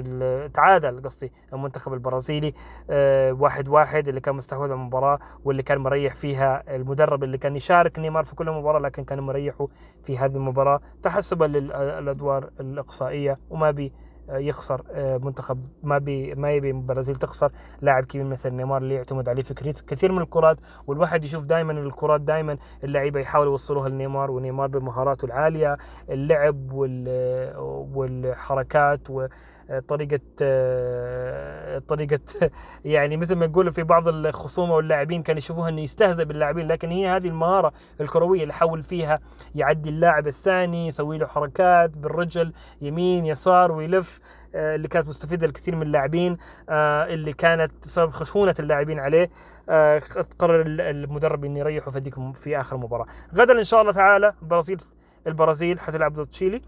تعادل 0.54 1.02
قصدي 1.02 1.32
المنتخب 1.52 1.92
البرازيلي 1.94 2.52
آه 2.90 3.32
واحد 3.32 3.68
واحد 3.68 4.08
اللي 4.08 4.20
كان 4.20 4.34
مستحوذ 4.34 4.64
على 4.64 4.74
المباراة 4.74 5.18
واللي 5.44 5.62
كان 5.62 5.78
مريح 5.78 6.14
فيها 6.14 6.76
المدرب 6.76 7.24
اللي 7.24 7.38
كان 7.38 7.56
يشارك 7.56 7.98
نيمار 7.98 8.24
في 8.24 8.34
كل 8.34 8.50
مباراة 8.50 8.78
لكن 8.80 9.04
كان 9.04 9.20
مريحه 9.20 9.68
في 10.02 10.18
هذه 10.18 10.36
المباراة 10.36 10.80
تحسبا 11.02 11.44
للادوار 11.44 12.50
الإقصائية. 12.60 13.36
وما 13.50 13.70
بي 13.70 13.92
يخسر 14.28 14.82
آه، 14.92 15.16
منتخب 15.18 15.58
ما 15.82 15.98
بي 15.98 16.34
ما 16.34 16.52
يبي 16.52 16.70
البرازيل 16.70 17.16
تخسر. 17.16 17.52
لاعب 17.82 18.04
كبير 18.04 18.24
مثل 18.24 18.50
نيمار 18.50 18.82
اللي 18.82 18.94
يعتمد 18.94 19.28
عليه 19.28 19.42
في 19.42 19.54
كثير- 19.54 20.12
من 20.12 20.22
الكرات 20.22 20.56
والواحد 20.86 21.24
يشوف 21.24 21.44
دائما 21.44 21.72
الكرات 21.72 22.20
دائما 22.20 22.56
اللعيبة 22.84 23.20
يحاولوا 23.20 23.50
يوصلوها 23.52 23.88
لنيمار 23.88 24.30
ونيمار 24.30 24.68
بمهاراته 24.68 25.26
العالية 25.26 25.76
اللعب 26.10 26.72
وال- 26.72 27.56
والحركات 27.94 29.00
وطريقة 29.10 30.20
آه، 30.42 31.78
طريقة 31.78 32.20
يعني 32.84 33.16
مثل 33.16 33.34
ما 33.34 33.44
يقولوا 33.44 33.72
في 33.72 33.82
بعض 33.82 34.08
الخصومة 34.08 34.74
واللاعبين 34.74 35.22
كانوا 35.22 35.38
يشوفوها 35.38 35.68
إنه 35.68 35.80
يستهزئ 35.80 36.24
باللاعبين 36.24 36.66
لكن 36.66 36.90
هي 36.90 37.08
هذه 37.08 37.28
المهارة 37.28 37.72
الكروية 38.00 38.42
اللي 38.42 38.50
يحاول 38.54 38.82
فيها 38.82 39.20
يعدي 39.54 39.90
اللاعب 39.90 40.26
الثاني 40.26 40.86
يسوي 40.86 41.18
له 41.18 41.26
حركات 41.26 41.90
بالرجل 41.90 42.52
يمين 42.82 43.26
يسار 43.26 43.72
ويلف 43.72 44.13
آه، 44.54 44.74
اللي 44.74 44.88
كانت 44.88 45.08
مستفيدة 45.08 45.46
لكثير 45.46 45.76
من 45.76 45.82
اللاعبين 45.82 46.36
آه، 46.68 47.04
اللي 47.06 47.32
كانت 47.32 47.72
سبب 47.84 48.10
خشونة 48.10 48.54
اللاعبين 48.60 49.00
عليه 49.00 49.30
آه، 49.68 50.02
قرر 50.38 50.60
ال- 50.60 50.80
المدرب 50.80 51.44
إنه 51.44 51.58
يريحه 51.58 51.90
في 51.90 52.32
في 52.34 52.60
آخر 52.60 52.76
مباراة. 52.76 53.06
غدا 53.34 53.58
إن 53.58 53.64
شاء 53.64 53.80
الله 53.80 53.92
تعالى 53.92 54.32
البرازيل 54.42 54.76
البرازيل 55.26 55.80
حتلعب 55.80 56.12
ضد 56.14 56.26
تشيلي 56.26 56.62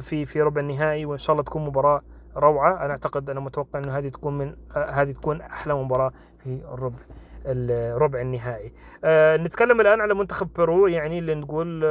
في 0.00 0.24
في 0.24 0.42
ربع 0.42 0.60
النهائي 0.60 1.04
وإن 1.06 1.18
شاء 1.18 1.32
الله 1.34 1.44
تكون 1.44 1.64
مباراة 1.64 2.02
روعة. 2.36 2.84
أنا 2.84 2.90
أعتقد 2.92 3.30
أنا 3.30 3.40
متوقع 3.40 3.78
إنه 3.78 3.98
هذه 3.98 4.08
تكون 4.08 4.38
من 4.38 4.54
هذه 4.76 5.12
تكون 5.12 5.40
أحلى 5.40 5.74
مباراة 5.74 6.12
في 6.44 6.58
الربع 6.74 6.98
الربع 7.46 8.20
النهائي. 8.20 8.72
آه، 9.04 9.36
نتكلم 9.36 9.80
الآن 9.80 10.00
على 10.00 10.14
منتخب 10.14 10.48
بيرو 10.56 10.86
يعني 10.86 11.18
اللي 11.18 11.34
نقول 11.34 11.84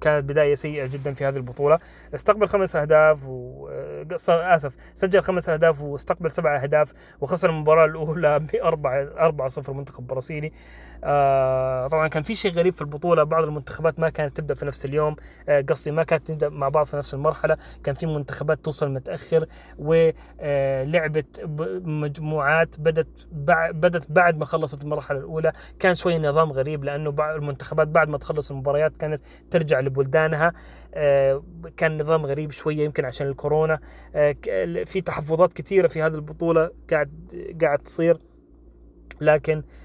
كانت 0.00 0.24
بداية 0.24 0.54
سيئة 0.54 0.86
جدا 0.86 1.12
في 1.14 1.24
هذه 1.24 1.36
البطولة. 1.36 1.78
استقبل 2.14 2.48
خمس 2.48 2.76
أهداف 2.76 3.26
و 3.26 3.68
آه، 3.68 4.54
آسف 4.54 4.76
سجل 4.94 5.22
خمس 5.22 5.48
أهداف 5.48 5.80
واستقبل 5.80 6.30
سبع 6.30 6.62
أهداف 6.62 6.92
وخسر 7.20 7.50
المباراة 7.50 7.84
الأولى 7.84 8.38
بأربعة 8.52 9.02
أربعة 9.02 9.48
صفر 9.48 9.72
منتخب 9.72 10.06
برازيلي. 10.06 10.52
آه، 11.04 11.88
طبعا 11.88 12.08
كان 12.08 12.22
في 12.22 12.34
شيء 12.34 12.52
غريب 12.52 12.72
في 12.72 12.80
البطولة. 12.80 13.22
بعض 13.24 13.44
المنتخبات 13.44 14.00
ما 14.00 14.08
كانت 14.08 14.36
تبدأ 14.36 14.54
في 14.54 14.66
نفس 14.66 14.84
اليوم. 14.84 15.16
آه، 15.48 15.60
قصدي 15.60 15.90
ما 15.90 16.02
كانت 16.02 16.26
تبدأ 16.26 16.48
مع 16.48 16.68
بعض 16.68 16.86
في 16.86 16.96
نفس 16.96 17.14
المرحلة. 17.14 17.56
كان 17.84 17.94
في 17.94 18.06
منتخبات 18.06 18.64
توصل 18.64 18.90
متأخر 18.90 19.46
ولعبت 19.78 21.40
مجموعات 21.84 22.80
بدت 22.80 23.26
بدت 23.72 24.10
بعد 24.10 24.38
ما 24.38 24.44
خلصت 24.44 24.82
المرحلة 24.82 25.18
الأولى. 25.18 25.52
كان 25.78 25.94
شوي 25.94 26.18
نظام 26.18 26.52
غريب 26.52 26.84
بعض 26.84 27.36
المنتخبات 27.36 27.88
بعد 27.88 28.08
ما 28.08 28.18
تخلص 28.18 28.50
المباريات 28.50 28.96
كانت 28.96 29.22
ترجع 29.50 29.80
لبلدانها. 29.80 30.52
آه، 30.94 31.42
كان 31.76 32.00
نظام 32.00 32.26
غريب 32.26 32.50
شوية 32.50 32.84
يمكن 32.84 33.04
عشان 33.04 33.26
الكورونا. 33.26 33.80
آه، 34.14 34.36
في 34.84 35.00
تحفظات 35.00 35.52
كثيرة 35.52 35.88
في 35.88 36.02
هذه 36.02 36.14
البطولة 36.14 36.70
قاعد 36.90 37.10
قاعد 37.62 37.78
تصير. 37.78 38.18
لكن 39.20 39.56
آه، 39.58 39.81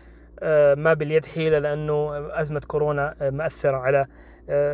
ما 0.75 0.93
باليد 0.93 1.25
حيلة 1.25 1.59
لأنه 1.59 2.11
أزمة 2.41 2.61
كورونا 2.67 3.15
آه، 3.21 3.29
مأثرة 3.29 3.77
على 3.77 3.97
آه، 3.99 4.07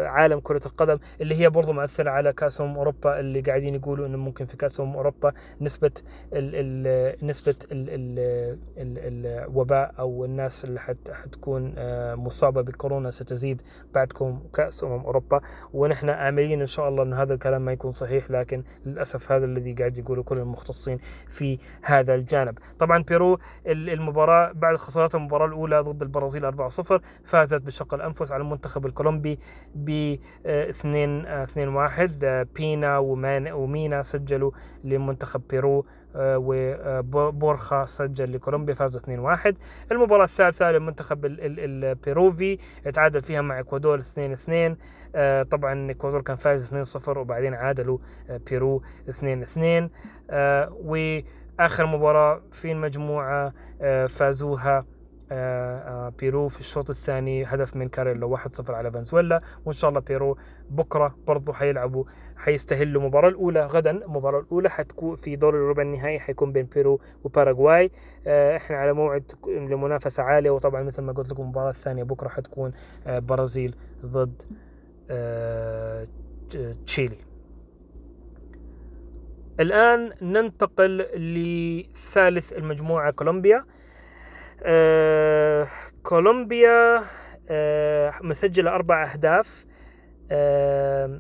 عالم 0.08 0.40
كرة 0.40 0.62
القدم 0.66 0.98
اللي 1.22 1.36
هي 1.36 1.50
برضو 1.50 1.74
مأثرة 1.74 2.10
على 2.10 2.34
كأس 2.34 2.62
أمم 2.62 2.76
أوروبا 2.78 3.20
اللي 3.20 3.42
قاعدين 3.42 3.76
يقولوا 3.76 4.06
إنه 4.08 4.18
ممكن 4.18 4.46
في 4.46 4.58
كأس 4.58 4.80
أمم 4.80 4.96
أوروبا 4.96 5.34
نسبة 5.62 5.92
ال 6.34 6.52
ال 6.56 7.28
نسبة 7.28 7.56
ال 7.72 7.90
ال 7.90 8.20
ال 8.78 9.26
الوباء 9.48 9.94
أو 10.00 10.26
الناس 10.26 10.66
اللي 10.66 10.80
حت 10.80 11.12
حتكون 11.12 11.74
آه، 11.78 12.16
مصابة 12.16 12.62
بكورونا 12.62 13.10
ستزيد 13.10 13.62
بعدكم 13.94 14.40
كأس 14.54 14.84
أمم 14.84 15.00
أوروبا. 15.06 15.42
ونحن 15.74 16.10
آملين 16.10 16.62
إن 16.62 16.68
شاء 16.68 16.90
الله 16.90 17.04
أن 17.04 17.14
هذا 17.14 17.34
الكلام 17.34 17.66
ما 17.66 17.72
يكون 17.72 17.92
صحيح 17.92 18.32
لكن 18.32 18.64
للأسف 18.86 19.32
هذا 19.32 19.46
الذي 19.46 19.74
قاعد 19.74 19.98
يقوله 19.98 20.24
كل 20.24 20.38
المختصين 20.38 20.98
في 21.30 21.60
هذا 21.82 22.16
الجانب. 22.16 22.58
طبعا 22.80 23.04
بيرو 23.04 23.40
ال- 23.68 23.90
المباراة 23.90 24.52
بعد 24.52 24.76
خسارة 24.76 25.16
المباراة 25.18 25.46
الأولى 25.46 25.80
ضد 25.80 26.02
البرازيل 26.02 26.46
4-0 26.46 27.00
فازت 27.24 27.62
بشق 27.62 27.94
الأنفس 27.94 28.32
على 28.32 28.42
المنتخب 28.42 28.86
الكولومبي 28.86 29.40
ب 29.76 30.16
2 30.46 31.26
2 31.26 31.68
1 31.68 32.48
بينا 32.56 32.98
ومينا 33.54 34.02
سجلوا 34.02 34.52
لمنتخب 34.84 35.42
بيرو 35.50 35.86
آه، 36.16 36.38
وبورخا 37.14 37.86
سجل 37.86 38.34
لكولومبيا 38.34 38.74
فازوا 38.74 39.02
2 39.02 39.20
1 39.20 39.56
المباراة 39.92 40.24
الثالثة 40.24 40.72
للمنتخب 40.72 41.26
ال- 41.26 41.42
ال- 41.42 41.84
البيروفي 41.86 42.58
تعادل 42.94 43.22
فيها 43.22 43.42
مع 43.42 43.60
إكوادور 43.60 43.98
2 43.98 44.32
2 44.32 44.78
آه، 45.16 45.44
طبعا 45.44 45.92
إكوادور 45.92 46.22
كان 46.22 46.36
فايز 46.36 46.66
2 46.68 46.84
0 46.84 47.18
وبعدين 47.20 47.54
عادلوا 47.54 47.98
آه، 48.30 48.40
بيرو 48.50 48.82
2 49.10 49.42
2 49.42 49.90
وآخر 50.84 51.86
مباراة 51.86 52.42
في 52.52 52.72
المجموعة 52.72 53.54
فازوها 54.08 54.86
بيرو 56.20 56.48
في 56.48 56.60
الشوط 56.60 56.90
الثاني 56.90 57.44
هدف 57.44 57.76
من 57.76 57.90
كاريلو 57.90 58.38
1-0 58.38 58.70
على 58.70 58.92
فنزويلا. 58.92 59.40
وإن 59.66 59.74
شاء 59.74 59.90
الله 59.90 60.00
بيرو 60.02 60.38
بكرة 60.70 61.16
برضو 61.28 61.54
حيلعبوا 61.54 62.04
حيستهلوا 62.36 63.02
المباراة 63.02 63.30
الأولى 63.30 63.66
غدا 63.66 63.92
المباراة 63.92 64.40
الأولى 64.40 64.70
حتكون 64.70 65.16
في 65.16 65.36
دور 65.36 65.54
الربع 65.54 65.82
النهائي 65.82 66.20
حيكون 66.20 66.52
بين 66.52 66.66
بيرو 66.66 67.00
وباراغواي. 67.24 67.92
آه، 68.28 68.58
إحنا 68.58 68.78
على 68.78 68.94
موعد 68.94 69.32
لمنافسة 69.48 70.24
عالية 70.24 70.50
وطبعا 70.50 70.84
مثل 70.84 71.02
ما 71.02 71.14
قلت 71.14 71.30
لكم 71.30 71.44
المباراة 71.44 71.70
الثانية 71.70 72.04
بكرة 72.04 72.30
حتكون 72.30 72.72
آه، 73.08 73.20
برازيل 73.20 73.76
ضد 74.06 74.42
آه، 75.10 76.08
تشيلي. 76.86 77.18
الآن 79.60 80.12
ننتقل 80.22 80.98
لثالث 81.16 82.54
المجموعة 82.54 83.12
كولومبيا. 83.12 83.66
آه 84.64 85.68
كولومبيا 86.04 87.04
آه 87.50 88.14
مسجلة 88.22 88.72
أربع 88.76 89.12
أهداف 89.12 89.66
آه 90.32 91.20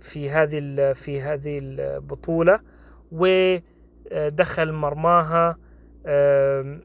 في 0.00 0.30
هذه 0.30 0.92
في 0.92 1.20
هذه 1.20 1.58
البطولة 1.62 2.58
ودخل 3.12 4.72
مرماها 4.72 5.56
آه 6.06 6.80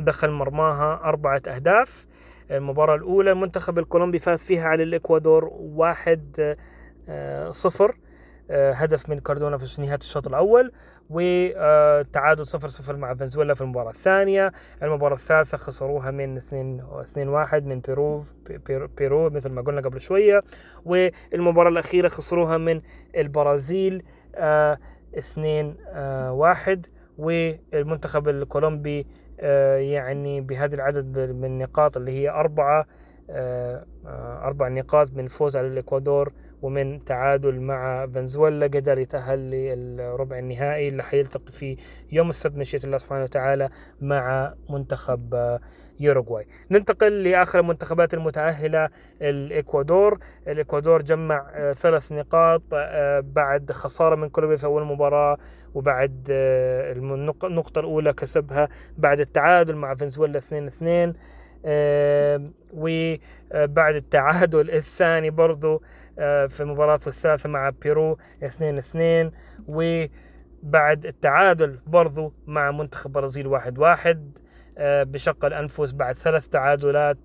دخل 0.00 0.30
مرماها 0.30 1.00
أربعة 1.04 1.42
أهداف. 1.48 2.06
المباراة 2.50 2.94
الأولى 2.94 3.30
المنتخب 3.32 3.78
الكولومبي 3.78 4.18
فاز 4.18 4.44
فيها 4.44 4.68
على 4.68 4.82
الإكوادور 4.82 5.44
واحد 5.52 6.56
آه، 7.08 7.50
صفر 7.50 7.96
آه، 8.50 8.72
هدف 8.72 9.10
من 9.10 9.20
كاردونا 9.20 9.58
في 9.58 9.82
نهاية 9.82 9.98
الشوط 9.98 10.26
الأول. 10.28 10.72
وتعادل 11.10 12.46
صفر 12.46 12.68
صفر 12.68 12.96
مع 12.96 13.14
فنزويلا 13.14 13.54
في 13.54 13.60
المباراة 13.60 13.90
الثانية. 13.90 14.52
المباراة 14.82 15.14
الثالثة 15.14 15.56
خسروها 15.56 16.10
من 16.10 16.36
2 16.36 16.82
2 17.00 17.28
1 17.28 17.66
من 17.66 17.80
بيرو 17.80 18.22
بيرو 18.98 19.30
مثل 19.30 19.50
ما 19.52 19.62
قلنا 19.62 19.80
قبل 19.80 20.00
شوية. 20.00 20.42
والمباراة 20.84 21.68
الأخيرة 21.68 22.08
خسروها 22.08 22.58
من 22.58 22.80
البرازيل 23.16 24.02
2 24.34 25.74
آه، 25.88 26.32
1 26.32 26.86
والمنتخب 27.18 28.28
الكولومبي 28.28 29.06
يعني 29.78 30.40
بهذا 30.40 30.74
العدد 30.74 31.18
من 31.18 31.44
النقاط 31.44 31.96
اللي 31.96 32.10
هي 32.10 32.30
أربعة 32.30 32.86
أربع 34.42 34.68
نقاط 34.68 35.08
من 35.14 35.28
فوز 35.28 35.56
على 35.56 35.66
الإكوادور 35.66 36.32
ومن 36.62 37.04
تعادل 37.04 37.60
مع 37.60 38.06
فنزويلا 38.06 38.66
قدر 38.66 38.98
يتأهل 38.98 39.38
للربع 39.50 40.38
النهائي 40.38 40.88
اللي 40.88 41.02
حيلتقي 41.02 41.52
في 41.52 41.76
يوم 42.12 42.28
السبت 42.28 42.56
مشيئة 42.56 42.84
الله 42.84 42.98
سبحانه 42.98 43.22
وتعالى 43.22 43.68
مع 44.00 44.54
منتخب 44.70 45.34
آه، 45.34 45.60
يوروغواي. 46.00 46.46
ننتقل 46.70 47.22
لآخر 47.22 47.60
المنتخبات 47.60 48.14
المتأهلة 48.14 48.88
الإكوادور. 49.22 50.18
الإكوادور 50.48 51.02
جمع 51.02 51.46
آه، 51.54 51.72
ثلاث 51.72 52.12
نقاط 52.12 52.62
آه، 52.72 53.20
بعد 53.20 53.72
خسارة 53.72 54.14
من 54.14 54.28
كولومبيا 54.28 54.56
في 54.58 54.66
أول 54.66 54.84
مباراة 54.84 55.38
وبعد 55.74 56.26
النقطة 57.44 57.80
الأولى 57.80 58.12
كسبها 58.12 58.68
بعد 58.98 59.20
التعادل 59.20 59.76
مع 59.76 59.94
فنزويلا 59.94 60.40
2-2 60.40 61.14
وبعد 62.72 63.94
التعادل 63.94 64.70
الثاني 64.70 65.30
برضو 65.30 65.74
آه، 65.74 65.80
في 66.48 66.64
مباراته 66.64 67.08
الثالثة 67.08 67.48
مع 67.48 67.70
بيرو 67.82 68.18
2 68.44 68.78
2 68.78 69.30
وبعد 69.68 71.06
التعادل 71.06 71.78
برضو 71.86 72.32
مع 72.46 72.70
منتخب 72.70 73.12
برازيل 73.12 73.46
1 73.46 73.78
1 73.78 74.38
آه، 74.78 75.02
بشق 75.02 75.44
الأنفس 75.44 75.92
بعد 75.92 76.14
ثلاث 76.14 76.48
تعادلات 76.48 77.18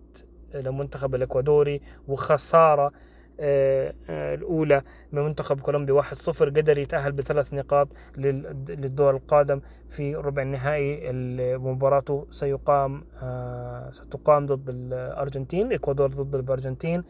للمنتخب 0.53 1.15
الإكوادوري 1.15 1.81
وخسارة 2.07 2.91
آه، 3.39 3.93
الأولى 4.09 4.81
من 5.11 5.21
منتخب 5.21 5.59
كولومبيا 5.59 5.93
1-0 5.93 6.49
قدر 6.49 6.77
يتأهل 6.77 7.11
بثلاث 7.11 7.53
نقاط 7.53 7.87
للدور 8.17 9.15
القادم 9.15 9.61
في 9.89 10.15
ربع 10.15 10.41
النهائي. 10.41 11.11
مباراته 11.57 12.27
سيقام 12.29 13.03
ستقام 13.91 14.45
ضد 14.45 14.69
الأرجنتين 14.69 15.67
الإكوادور 15.67 16.07
ضد 16.07 16.35
الأرجنتين. 16.35 16.99
آه، 16.99 17.03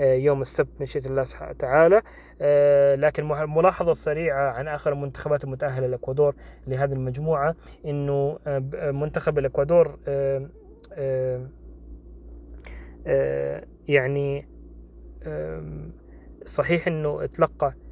يوم 0.00 0.40
السبت 0.40 0.80
مشيئة 0.80 1.06
الله 1.06 1.24
تعالى 1.58 2.02
آه، 2.40 2.94
لكن 2.94 3.24
ملاحظة 3.28 3.92
سريعة 3.92 4.50
عن 4.50 4.68
آخر 4.68 4.92
المنتخبات 4.92 5.44
المتأهلة 5.44 5.86
الإكوادور 5.86 6.34
لهذه 6.66 6.92
المجموعة 6.92 7.54
أنه 7.86 8.38
آه، 8.46 8.90
منتخب 8.90 9.38
الإكوادور 9.38 9.98
يعني 13.88 14.48
صحيح 16.44 16.86
أنه 16.86 17.26
تلقى 17.26 17.66
آه، 17.66 17.89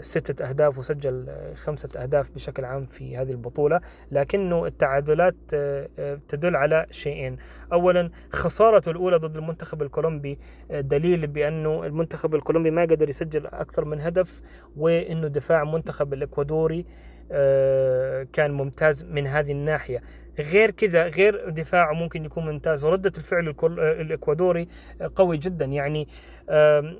ستة 0.00 0.48
أهداف 0.48 0.78
وسجل 0.78 1.26
آه، 1.28 1.54
خمسة 1.54 1.88
أهداف 1.96 2.34
بشكل 2.34 2.64
عام 2.64 2.86
في 2.86 3.16
هذه 3.16 3.30
البطولة 3.30 3.80
لكنه 4.10 4.66
التعادلات 4.66 5.34
آه، 5.54 6.18
تدل 6.28 6.56
على 6.56 6.86
شيئين. 6.90 7.36
أولا 7.72 8.10
خسارته 8.32 8.90
الأولى 8.90 9.16
ضد 9.16 9.36
المنتخب 9.36 9.82
الكولومبي 9.82 10.38
دليل 10.70 11.26
بأنه 11.26 11.86
المنتخب 11.86 12.34
الكولومبي 12.34 12.70
ما 12.70 12.82
قدر 12.82 13.08
يسجل 13.08 13.46
أكثر 13.46 13.84
من 13.84 14.00
هدف 14.00 14.42
وأنه 14.76 15.28
دفاع 15.28 15.62
المنتخب 15.62 16.12
الإكوادوري 16.12 16.86
كان 18.32 18.50
ممتاز 18.50 19.04
من 19.04 19.26
هذه 19.26 19.52
الناحية. 19.52 20.02
غير 20.38 20.70
كذا 20.70 21.08
غير 21.08 21.50
دفاعه 21.50 21.92
ممكن 21.92 22.24
يكون 22.24 22.46
ممتاز. 22.46 22.86
ردة 22.86 23.12
الفعل 23.18 23.54
الإكوادوري 23.78 24.68
قوي 25.14 25.36
جدا. 25.36 25.64
يعني 25.64 26.08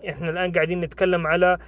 إحنا 0.08 0.30
الآن 0.30 0.52
قاعدين 0.52 0.80
نتكلم 0.80 1.26
على 1.26 1.58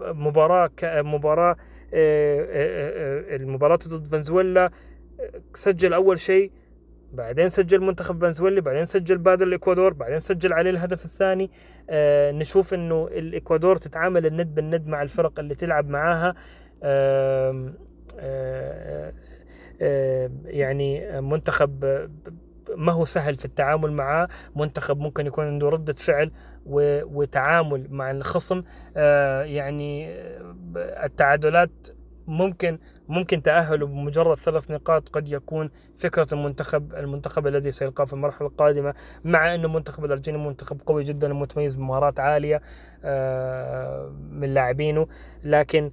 مباراة 0.00 0.70
مباراة 0.84 1.56
المباراة 1.94 3.78
ضد 3.88 4.06
فنزويلا. 4.06 4.70
سجل 5.54 5.92
أول 5.92 6.18
شيء 6.18 6.52
بعدين 7.12 7.48
سجل 7.48 7.80
منتخب 7.80 8.20
فنزويلا 8.20 8.60
بعدين 8.60 8.84
سجل 8.84 9.18
بادل 9.18 9.48
الإكوادور 9.48 9.92
بعدين 9.92 10.18
سجل 10.18 10.52
عليه 10.52 10.70
الهدف 10.70 11.04
الثاني. 11.04 11.50
آه 11.90 12.32
نشوف 12.32 12.74
إنه 12.74 13.08
الإكوادور 13.12 13.76
تتعامل 13.76 14.26
الند 14.26 14.54
بالند 14.54 14.86
مع 14.86 15.02
الفرق 15.02 15.40
اللي 15.40 15.54
تلعب 15.54 15.88
معاها. 15.88 16.34
آه 16.82 17.74
آه 18.18 19.08
آه، 19.08 19.12
يعني 20.44 21.20
منتخب 21.20 21.84
ما 22.76 22.92
هو 22.92 23.04
سهل 23.04 23.34
في 23.36 23.44
التعامل 23.44 23.92
معاه. 23.92 24.28
منتخب 24.56 24.98
ممكن 24.98 25.26
يكون 25.26 25.46
عنده 25.46 25.68
ردة 25.68 25.92
فعل 25.92 26.30
وتعامل 26.66 27.86
مع 27.90 28.10
الخصم. 28.10 28.62
آه، 28.96 29.42
يعني 29.42 30.08
التعادلات 30.76 31.70
ممكن 32.26 32.78
ممكن 33.08 33.42
تأهله 33.42 33.86
بمجرد 33.86 34.36
ثلاث 34.36 34.70
نقاط. 34.70 35.08
قد 35.08 35.28
يكون 35.28 35.70
فكرة 35.98 36.26
المنتخب 36.32 36.94
المنتخب 36.94 37.46
الذي 37.46 37.70
سيلقاه 37.70 38.04
في 38.04 38.12
المرحلة 38.12 38.48
القادمة 38.48 38.94
مع 39.24 39.54
أنه 39.54 39.68
منتخب 39.68 40.04
الأرجنتين 40.04 40.46
منتخب 40.46 40.80
قوي 40.86 41.04
جدا 41.04 41.32
ومتميز 41.32 41.74
بمهارات 41.74 42.20
عالية 42.20 42.62
آه، 43.04 44.12
من 44.30 44.54
لاعبينه. 44.54 45.06
لكن 45.44 45.90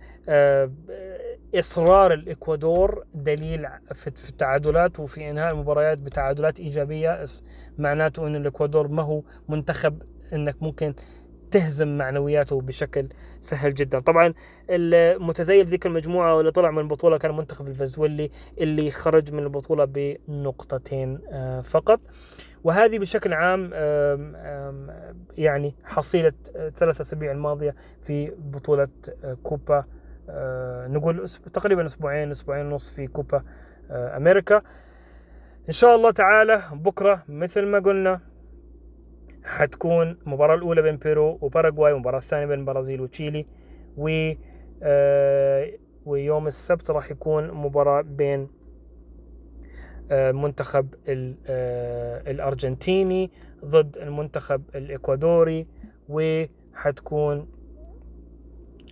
إصرار 1.56 2.14
الإكوادور 2.14 3.04
دليل 3.14 3.68
في 3.94 4.30
التعادلات 4.30 5.00
وفي 5.00 5.30
إنهاء 5.30 5.52
المباريات 5.52 5.98
بتعادلات 5.98 6.60
إيجابية. 6.60 7.26
معناته 7.78 8.28
إن 8.28 8.36
الإكوادور 8.36 8.88
ما 8.88 9.04
هو 9.04 9.22
منتخب 9.50 10.02
إنك 10.34 10.64
ممكن 10.64 10.94
تهزم 11.52 11.98
معنوياته 11.98 12.62
بشكل 12.62 13.10
سهل 13.40 13.74
جدا. 13.74 14.00
طبعا 14.00 14.34
المتذيل 14.70 15.66
ذيك 15.66 15.86
المجموعة 15.86 16.36
واللي 16.36 16.52
طلع 16.52 16.72
من 16.72 16.80
البطولة 16.80 17.18
كان 17.18 17.38
منتخب 17.38 17.68
الفنزويلي 17.68 18.32
اللي 18.58 18.92
خرج 18.92 19.34
من 19.34 19.44
البطولة 19.44 19.86
بنقطتين 19.86 21.20
آه، 21.32 21.62
فقط. 21.62 22.00
وهذه 22.64 23.00
بشكل 23.00 23.34
عام 23.34 23.72
يعني 25.38 25.76
حصيلة 25.84 26.34
ثلاث 26.76 27.02
أسابيع 27.02 27.32
الماضية 27.32 27.76
في 28.02 28.32
بطولة 28.38 28.88
آه، 29.24 29.38
كوبا 29.44 29.86
نقول 30.90 31.28
تقريبا 31.28 31.86
أسبوعين 31.86 32.32
أسبوعين 32.32 32.66
ونص 32.66 32.90
في 32.90 33.08
كوبا 33.08 33.44
آه، 33.92 34.18
أمريكا. 34.18 34.62
إن 35.68 35.74
شاء 35.74 35.96
الله 35.96 36.12
تعالى 36.12 36.62
بكرة 36.74 37.24
مثل 37.30 37.66
ما 37.66 37.80
قلنا 37.80 38.22
حتكون 39.44 40.18
المباراة 40.26 40.56
الأولى 40.56 40.82
بين 40.82 40.98
بيرو 40.98 41.38
وباراغواي 41.42 41.94
والمباراة 41.94 42.18
الثانية 42.18 42.46
بين 42.46 42.60
البرازيل 42.60 43.02
وتشيلي 43.02 43.46
و 43.98 44.32
آه، 44.84 45.72
ويوم 46.06 46.48
السبت 46.48 46.92
راح 46.92 47.12
يكون 47.12 47.52
مباراة 47.52 48.02
بين 48.02 48.48
منتخب 50.12 50.94
الأرجنتيني 52.28 53.32
ضد 53.66 53.98
المنتخب 53.98 54.64
الإكوادوري 54.76 55.68
وحتكون 56.10 57.48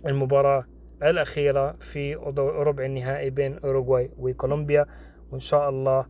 المباراة 0.06 0.64
الأخيرة 1.02 1.72
في 1.72 2.14
ربع 2.38 2.84
النهائي 2.84 3.30
بين 3.30 3.58
أوروغواي 3.58 4.10
وكولومبيا. 4.18 4.86
وإن 5.30 5.40
شاء 5.40 5.68
الله 5.68 6.06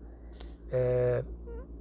آه، 0.72 1.24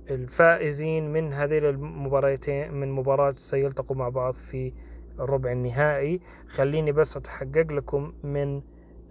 الفائزين 0.10 1.14
من 1.14 1.34
هذه 1.34 1.57
المباراتين 1.57 2.74
من 2.74 2.91
مباراة 2.91 3.32
سيلتقوا 3.32 3.95
مع 3.95 4.10
بعض 4.10 4.34
في 4.34 4.74
الربع 5.20 5.51
النهائي. 5.51 6.20
خليني 6.47 6.91
بس 6.91 7.18
أتحقق 7.18 7.72
لكم 7.72 8.14
من 8.24 8.62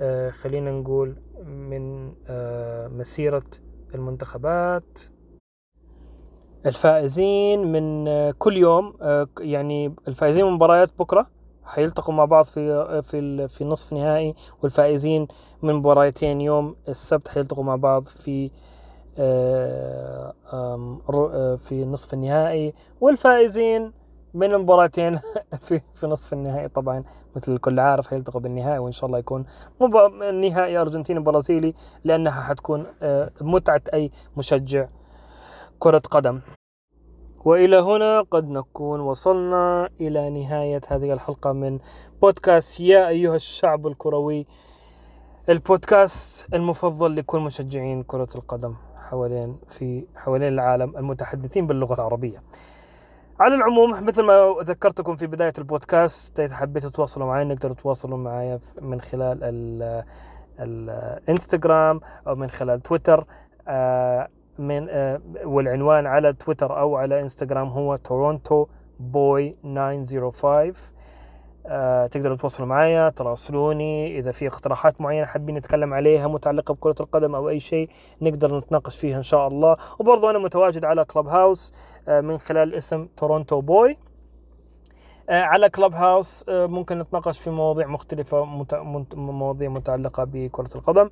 آه، 0.01 0.31
خلينا 0.31 0.71
نقول 0.71 1.17
من 1.47 2.13
آه، 2.27 2.89
مسيرة 2.89 3.45
المنتخبات. 3.95 4.99
الفائزين 6.67 7.73
من 7.73 8.05
كل 8.31 8.57
يوم 8.57 8.95
يعني 9.41 9.95
الفائزين 10.09 10.45
من 10.45 10.53
مباريات 10.53 10.99
بكرة. 10.99 11.38
حيلتقوا 11.69 12.14
مع 12.14 12.25
بعض 12.25 12.45
في 12.45 13.03
في 13.03 13.49
في 13.49 13.64
نصف 13.64 13.93
نهائي 13.93 14.35
والفائزين 14.62 15.29
من 15.62 15.75
مباراتين 15.75 16.41
يوم 16.41 16.77
السبت 16.89 17.29
حيلتقوا 17.29 17.64
مع 17.64 17.77
بعض 17.77 18.07
في 18.07 18.51
آه، 19.19 20.35
آه، 20.53 21.57
في 21.57 21.85
نصف 21.85 22.14
النهائي 22.14 22.75
والفائزين 23.01 23.93
من 24.35 24.55
المباراتين 24.55 25.21
في 25.66 25.81
في 25.95 26.07
نصف 26.07 26.33
النهائي. 26.33 26.69
طبعا 26.69 27.05
مثل 27.37 27.53
الكل 27.53 27.81
عارف 27.81 28.07
حيلتقوا 28.07 28.41
بالنهائي 28.41 28.79
وإن 28.79 28.93
شاء 28.93 29.07
الله 29.07 29.19
يكون 29.19 29.45
نهائي 30.41 30.79
أرجنتيني 30.79 31.21
برازيلي 31.21 31.75
لأنها 32.05 32.41
حتكون 32.43 32.87
آه، 33.03 33.31
متعة 33.41 33.83
أي 33.95 34.11
مشجع 34.37 34.87
كرة 35.79 36.03
قدم. 36.11 36.41
وإلى 37.45 37.76
هنا 37.76 38.20
قد 38.20 38.49
نكون 38.49 39.01
وصلنا 39.01 39.89
إلى 40.01 40.30
نهاية 40.30 40.80
هذه 40.89 41.12
الحلقة 41.12 41.53
من 41.53 41.78
بودكاست 42.22 42.80
يا 42.80 43.09
أيها 43.09 43.34
الشعب 43.36 43.86
الكروي 43.86 44.47
البودكاست 45.49 46.55
المفضل 46.55 47.16
لكل 47.16 47.39
مشجعين 47.41 48.03
كرة 48.03 48.28
القدم 48.34 48.74
حوالين 48.97 49.57
في 49.68 50.07
حوالين 50.16 50.49
العالم 50.49 50.97
المتحدثين 50.97 51.66
باللغة 51.66 51.95
العربية. 51.95 52.43
على 53.41 53.55
العموم 53.55 53.91
مثل 53.91 54.22
ما 54.22 54.55
ذكرتكم 54.62 55.16
في 55.16 55.26
بداية 55.26 55.53
البودكاست 55.59 56.41
إذا 56.41 56.55
حبيتوا 56.57 56.91
تتواصلوا 56.91 57.26
معي 57.26 57.45
نقدروا 57.45 57.74
تتواصلوا 57.74 58.18
معي 58.18 58.59
من 58.82 59.01
خلال 59.01 59.39
ال- 59.43 60.05
الإنستغرام 60.61 62.01
أو 62.26 62.34
من 62.34 62.51
خلال 62.51 62.80
تويتر 62.80 63.24
آه، 63.68 64.28
من 64.59 64.87
آه، 64.91 65.21
والعنوان 65.45 66.07
على 66.07 66.33
تويتر 66.33 66.79
أو 66.81 66.97
على 66.97 67.21
إنستغرام 67.21 67.69
هو 67.69 67.97
تورونتو 67.97 68.67
بوي 69.01 69.51
905 69.63 70.93
آه، 71.67 72.07
تقدروا 72.07 72.37
تتواصلوا 72.37 72.69
معايا 72.69 73.09
تراسلوني. 73.11 74.19
إذا 74.19 74.33
في 74.33 74.47
اقتراحات 74.47 75.01
معينة 75.01 75.27
حابين 75.27 75.55
نتكلم 75.55 75.95
عليها 75.95 76.29
متعلقة 76.29 76.75
بكرة 76.75 76.95
القدم 77.01 77.35
أو 77.35 77.49
أي 77.49 77.61
شيء 77.61 77.91
نقدر 78.23 78.59
نتناقش 78.59 79.01
فيها 79.01 79.17
إن 79.17 79.23
شاء 79.23 79.49
الله. 79.49 79.77
وبرضو 79.99 80.31
أنا 80.31 80.39
متواجد 80.39 80.85
على 80.85 81.05
كلوب 81.05 81.27
هاوس 81.29 81.73
آه، 82.09 82.21
من 82.21 82.39
خلال 82.39 82.75
اسم 82.75 83.09
Toronto 83.16 83.61
Boy. 83.61 83.97
على 85.31 85.69
Clubhouse 85.71 86.45
ممكن 86.49 86.99
نتناقش 86.99 87.39
في 87.41 87.51
مواضيع 87.51 87.87
مت- 87.87 89.15
مواضيع 89.15 89.69
متعلقة 89.69 90.25
بكرة 90.25 90.69
القدم. 90.75 91.11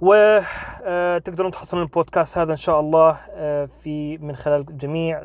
وتقدرون 0.00 1.50
تحصلون 1.50 1.82
البودكاست 1.82 2.38
هذا 2.38 2.50
إن 2.50 2.56
شاء 2.56 2.80
الله 2.80 3.16
آه، 3.30 3.64
في 3.66 4.18
من 4.18 4.36
خلال 4.36 4.78
جميع 4.78 5.22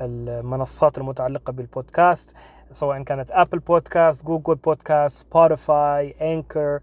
المنصات 0.00 0.98
المتعلقة 0.98 1.52
بالبودكاست 1.52 2.36
سواء 2.72 3.02
كانت 3.02 3.30
Apple 3.30 3.58
Podcast 3.58 4.26
Google 4.26 4.54
Podcast 4.54 5.16
Spotify 5.16 6.14
Anchor 6.20 6.80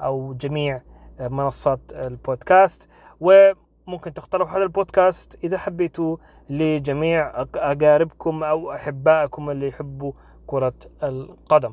أو 0.00 0.34
جميع 0.34 0.80
آه، 1.20 1.28
منصات 1.28 1.80
البودكاست. 1.92 2.88
وممكن 3.20 4.14
تقترحوا 4.14 4.56
هذا 4.56 4.62
البودكاست 4.62 5.38
إذا 5.44 5.58
حبيتوا 5.58 6.16
لجميع 6.50 7.42
أقاربكم 7.42 8.44
أو 8.44 8.72
أحبائكم 8.72 9.50
اللي 9.50 9.68
يحبوا 9.68 10.12
كرة 10.46 10.74
القدم. 11.02 11.72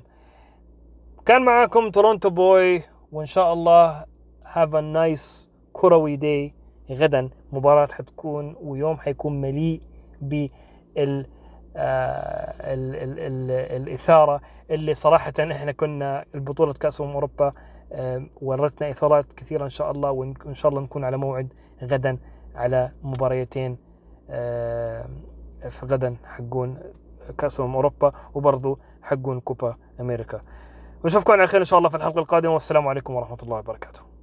كان 1.28 1.45
معكم 1.45 1.89
Toronto 1.89 2.30
Boy 2.30 2.84
وإن 3.11 3.25
شاء 3.25 3.53
الله 3.53 4.05
have 4.45 4.75
a 4.75 4.82
nice 4.82 5.49
كروي 5.73 6.15
day 6.15 6.53
غدا 6.91 7.30
مباراة 7.51 7.88
حتكون 7.91 8.55
ويوم 8.61 8.97
حيكون 8.97 9.41
مليء 9.41 9.82
بال 10.21 10.49
آه، 11.75 12.73
ال 12.73 12.95
ال 12.95 13.19
ال 13.19 13.51
الإثارة 13.51 14.41
اللي 14.71 14.93
صراحة 14.93 15.34
إحنا 15.39 15.71
كنا 15.71 16.25
البطولة 16.36 16.73
كأس 16.73 17.01
أمم 17.01 17.11
أوروبا 17.11 17.51
آه، 17.91 18.25
ورتنا 18.41 18.89
إثارات 18.89 19.34
كثيرة 19.34 19.63
إن 19.63 19.69
شاء 19.69 19.91
الله 19.91 20.11
وإن 20.11 20.34
إن 20.45 20.53
شاء 20.53 20.69
الله 20.69 20.82
نكون 20.82 21.03
على 21.03 21.17
موعد 21.17 21.53
غدا 21.84 22.17
على 22.55 22.91
مباريتين 23.03 23.78
آه، 24.30 25.05
في 25.69 25.86
غدا 25.86 26.15
حقون 26.25 26.78
كأس 27.38 27.59
أمم 27.59 27.75
أوروبا 27.75 28.11
وبرضو 28.34 28.80
حقون 29.01 29.39
كوبا 29.39 29.75
أمريكا. 29.99 30.41
ونشوفكم 31.03 31.31
على 31.31 31.47
خير 31.47 31.59
إن 31.59 31.65
شاء 31.65 31.79
الله 31.79 31.89
في 31.89 31.97
الحلقة 31.97 32.19
القادمة 32.19 32.53
والسلام 32.53 32.87
عليكم 32.87 33.13
ورحمة 33.15 33.37
الله 33.43 33.57
وبركاته. 33.57 34.16